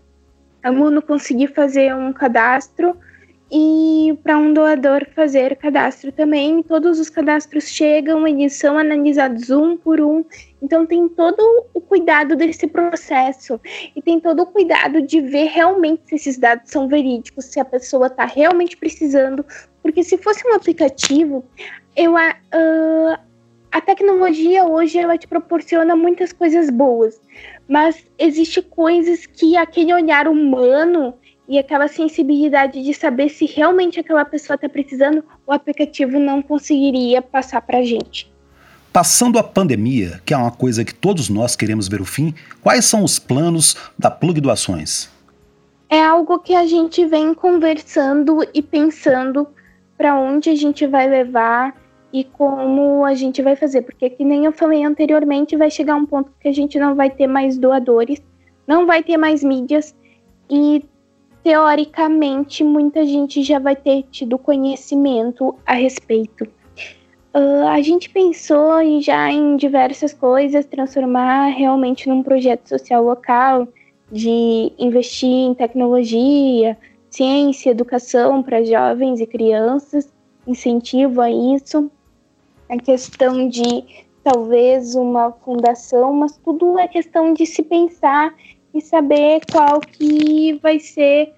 aluno 0.64 1.00
conseguir 1.00 1.50
fazer 1.50 1.96
um 1.96 2.12
cadastro 2.12 2.98
e 3.52 4.18
para 4.24 4.38
um 4.38 4.52
doador 4.52 5.06
fazer 5.16 5.56
cadastro 5.56 6.12
também. 6.12 6.62
Todos 6.64 7.00
os 7.00 7.10
cadastros 7.10 7.66
chegam, 7.66 8.28
eles 8.28 8.54
são 8.54 8.78
analisados 8.78 9.50
um 9.50 9.78
por 9.78 10.02
um, 10.02 10.26
então 10.62 10.86
tem 10.86 11.08
todo 11.08 11.40
o 11.74 11.80
cuidado 11.80 12.36
desse 12.36 12.68
processo 12.68 13.60
e 13.96 14.02
tem 14.02 14.20
todo 14.20 14.42
o 14.42 14.48
cuidado 14.48 15.02
de 15.02 15.22
ver 15.22 15.50
realmente 15.50 16.02
se 16.08 16.16
esses 16.16 16.38
dados 16.38 16.72
são 16.72 16.88
verídicos, 16.88 17.46
se 17.46 17.60
a 17.60 17.66
pessoa 17.66 18.08
está 18.08 18.26
realmente 18.26 18.76
precisando, 18.76 19.46
porque 19.88 20.04
se 20.04 20.18
fosse 20.18 20.46
um 20.46 20.54
aplicativo, 20.54 21.46
eu, 21.96 22.14
uh, 22.14 23.18
a 23.72 23.80
tecnologia 23.80 24.66
hoje 24.66 24.98
ela 24.98 25.18
te 25.18 25.26
proporciona 25.26 25.96
muitas 25.96 26.34
coisas 26.34 26.70
boas, 26.70 27.22
mas 27.70 28.06
existe 28.20 28.62
coisas 28.62 29.26
que 29.26 29.56
aquele 29.56 29.94
olhar 29.94 30.28
humano 30.28 31.14
e 31.48 31.58
aquela 31.58 31.88
sensibilidade 31.88 32.84
de 32.84 32.94
saber 32.94 33.30
se 33.30 33.46
realmente 33.46 33.98
aquela 33.98 34.26
pessoa 34.26 34.56
está 34.56 34.68
precisando, 34.68 35.24
o 35.48 35.54
aplicativo 35.54 36.20
não 36.20 36.42
conseguiria 36.42 37.22
passar 37.22 37.62
para 37.62 37.78
a 37.78 37.84
gente. 37.84 38.30
Passando 38.92 39.40
a 39.40 39.44
pandemia, 39.44 40.22
que 40.26 40.34
é 40.34 40.38
uma 40.38 40.52
coisa 40.52 40.84
que 40.84 40.94
todos 40.94 41.30
nós 41.30 41.56
queremos 41.56 41.88
ver 41.88 42.02
o 42.02 42.06
fim, 42.06 42.36
quais 42.62 42.84
são 42.84 43.06
os 43.06 43.20
planos 43.20 43.78
da 43.98 44.12
Plug 44.12 44.42
Doações? 44.42 45.10
é 45.90 46.04
algo 46.04 46.40
que 46.40 46.54
a 46.54 46.66
gente 46.66 47.06
vem 47.06 47.34
conversando 47.34 48.46
e 48.54 48.62
pensando 48.62 49.48
para 49.98 50.16
onde 50.16 50.50
a 50.50 50.56
gente 50.56 50.86
vai 50.86 51.10
levar 51.10 51.76
e 52.14 52.24
como 52.24 53.04
a 53.04 53.14
gente 53.14 53.42
vai 53.42 53.56
fazer, 53.56 53.82
porque 53.82 54.10
que 54.10 54.24
nem 54.24 54.46
eu 54.46 54.52
falei 54.52 54.84
anteriormente, 54.84 55.58
vai 55.58 55.70
chegar 55.70 55.96
um 55.96 56.06
ponto 56.06 56.32
que 56.40 56.48
a 56.48 56.54
gente 56.54 56.80
não 56.80 56.96
vai 56.96 57.10
ter 57.10 57.28
mais 57.28 57.58
doadores, 57.58 58.22
não 58.66 58.86
vai 58.86 59.04
ter 59.04 59.18
mais 59.18 59.44
mídias 59.44 59.96
e 60.50 60.84
teoricamente 61.44 62.64
muita 62.64 63.06
gente 63.06 63.42
já 63.44 63.60
vai 63.60 63.76
ter 63.76 64.04
tido 64.12 64.38
conhecimento 64.38 65.56
a 65.66 65.74
respeito. 65.74 66.48
Uh, 67.34 67.68
a 67.68 67.82
gente 67.82 68.10
pensou 68.10 68.82
em, 68.82 69.02
já 69.02 69.32
em 69.32 69.58
diversas 69.58 70.14
coisas, 70.14 70.66
transformar 70.66 71.48
realmente 71.50 72.10
num 72.10 72.24
projeto 72.24 72.68
social 72.68 73.04
local, 73.04 73.68
de 74.12 74.72
investir 74.80 75.30
em 75.30 75.54
tecnologia, 75.54 76.78
ciência, 77.18 77.72
educação 77.72 78.44
para 78.44 78.64
jovens 78.64 79.20
e 79.20 79.26
crianças, 79.26 80.08
incentivo 80.46 81.20
a 81.20 81.32
isso, 81.32 81.90
a 82.70 82.78
questão 82.78 83.50
de 83.50 84.06
talvez 84.24 84.94
uma 84.94 85.32
fundação, 85.32 86.14
mas 86.14 86.38
tudo 86.38 86.78
é 86.78 86.88
questão 86.88 87.34
de 87.34 87.46
se 87.46 87.64
pensar 87.64 88.36
e 88.74 88.80
saber 88.82 89.42
qual 89.52 89.80
que 89.80 90.60
vai 90.62 90.80
ser 90.80 91.34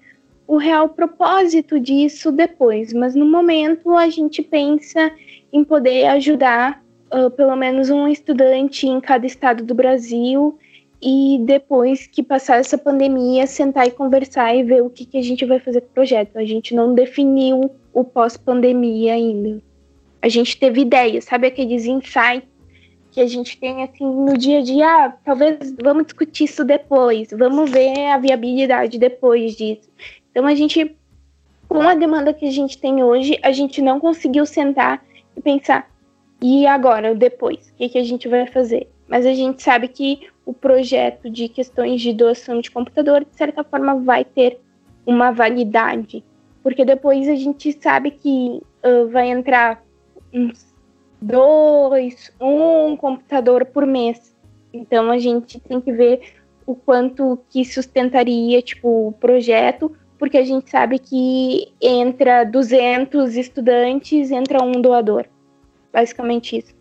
o 0.46 0.58
real 0.58 0.88
propósito 0.88 1.80
disso 1.80 2.30
depois. 2.30 2.92
Mas 2.92 3.14
no 3.14 3.24
momento 3.24 3.96
a 3.96 4.08
gente 4.10 4.42
pensa 4.42 5.10
em 5.50 5.64
poder 5.64 6.06
ajudar 6.08 6.82
uh, 7.10 7.30
pelo 7.30 7.56
menos 7.56 7.88
um 7.88 8.06
estudante 8.06 8.86
em 8.86 9.00
cada 9.00 9.24
estado 9.24 9.64
do 9.64 9.74
Brasil 9.74 10.58
e 11.02 11.38
depois 11.44 12.06
que 12.06 12.22
passar 12.22 12.58
essa 12.58 12.76
pandemia, 12.76 13.46
sentar 13.46 13.86
e 13.86 13.90
conversar 13.90 14.54
e 14.54 14.62
ver 14.62 14.82
o 14.82 14.90
que, 14.90 15.06
que 15.06 15.16
a 15.16 15.22
gente 15.22 15.44
vai 15.46 15.58
fazer 15.58 15.80
com 15.80 15.88
o 15.88 15.94
projeto. 15.94 16.36
A 16.36 16.44
gente 16.44 16.74
não 16.74 16.94
definiu 16.94 17.70
o 17.92 18.04
pós-pandemia 18.04 19.14
ainda. 19.14 19.62
A 20.20 20.28
gente 20.28 20.58
teve 20.58 20.82
ideias, 20.82 21.24
sabe 21.24 21.46
aqueles 21.46 21.86
insights 21.86 22.48
que 23.10 23.20
a 23.20 23.26
gente 23.26 23.58
tem 23.58 23.82
assim 23.82 24.04
no 24.04 24.36
dia 24.36 24.58
a 24.58 24.62
dia, 24.62 24.86
ah, 24.86 25.12
talvez 25.24 25.74
vamos 25.82 26.04
discutir 26.04 26.44
isso 26.44 26.64
depois, 26.64 27.28
vamos 27.32 27.68
ver 27.68 28.06
a 28.06 28.18
viabilidade 28.18 28.98
depois 28.98 29.56
disso. 29.56 29.90
Então 30.30 30.46
a 30.46 30.54
gente, 30.54 30.94
com 31.68 31.80
a 31.80 31.94
demanda 31.94 32.32
que 32.32 32.46
a 32.46 32.50
gente 32.52 32.78
tem 32.78 33.02
hoje, 33.02 33.36
a 33.42 33.50
gente 33.50 33.82
não 33.82 33.98
conseguiu 33.98 34.46
sentar 34.46 35.02
e 35.36 35.40
pensar, 35.40 35.90
e 36.42 36.66
agora, 36.66 37.14
depois, 37.14 37.68
o 37.70 37.74
que, 37.74 37.88
que 37.88 37.98
a 37.98 38.04
gente 38.04 38.28
vai 38.28 38.46
fazer? 38.46 38.88
Mas 39.10 39.26
a 39.26 39.34
gente 39.34 39.60
sabe 39.60 39.88
que 39.88 40.28
o 40.46 40.54
projeto 40.54 41.28
de 41.28 41.48
questões 41.48 42.00
de 42.00 42.12
doação 42.12 42.60
de 42.60 42.70
computador, 42.70 43.24
de 43.24 43.36
certa 43.36 43.64
forma, 43.64 43.96
vai 43.96 44.24
ter 44.24 44.60
uma 45.04 45.32
validade. 45.32 46.24
Porque 46.62 46.84
depois 46.84 47.28
a 47.28 47.34
gente 47.34 47.72
sabe 47.82 48.12
que 48.12 48.62
uh, 48.84 49.08
vai 49.08 49.28
entrar 49.28 49.82
uns 50.32 50.72
dois, 51.20 52.32
um 52.40 52.96
computador 52.96 53.64
por 53.66 53.84
mês. 53.84 54.32
Então 54.72 55.10
a 55.10 55.18
gente 55.18 55.58
tem 55.58 55.80
que 55.80 55.92
ver 55.92 56.20
o 56.64 56.76
quanto 56.76 57.40
que 57.50 57.64
sustentaria 57.64 58.62
tipo 58.62 59.08
o 59.08 59.12
projeto, 59.12 59.90
porque 60.20 60.38
a 60.38 60.44
gente 60.44 60.70
sabe 60.70 61.00
que 61.00 61.72
entra 61.80 62.44
200 62.44 63.36
estudantes, 63.36 64.30
entra 64.30 64.62
um 64.62 64.80
doador. 64.80 65.26
Basicamente 65.92 66.58
isso. 66.58 66.79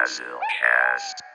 Cast. 0.00 1.29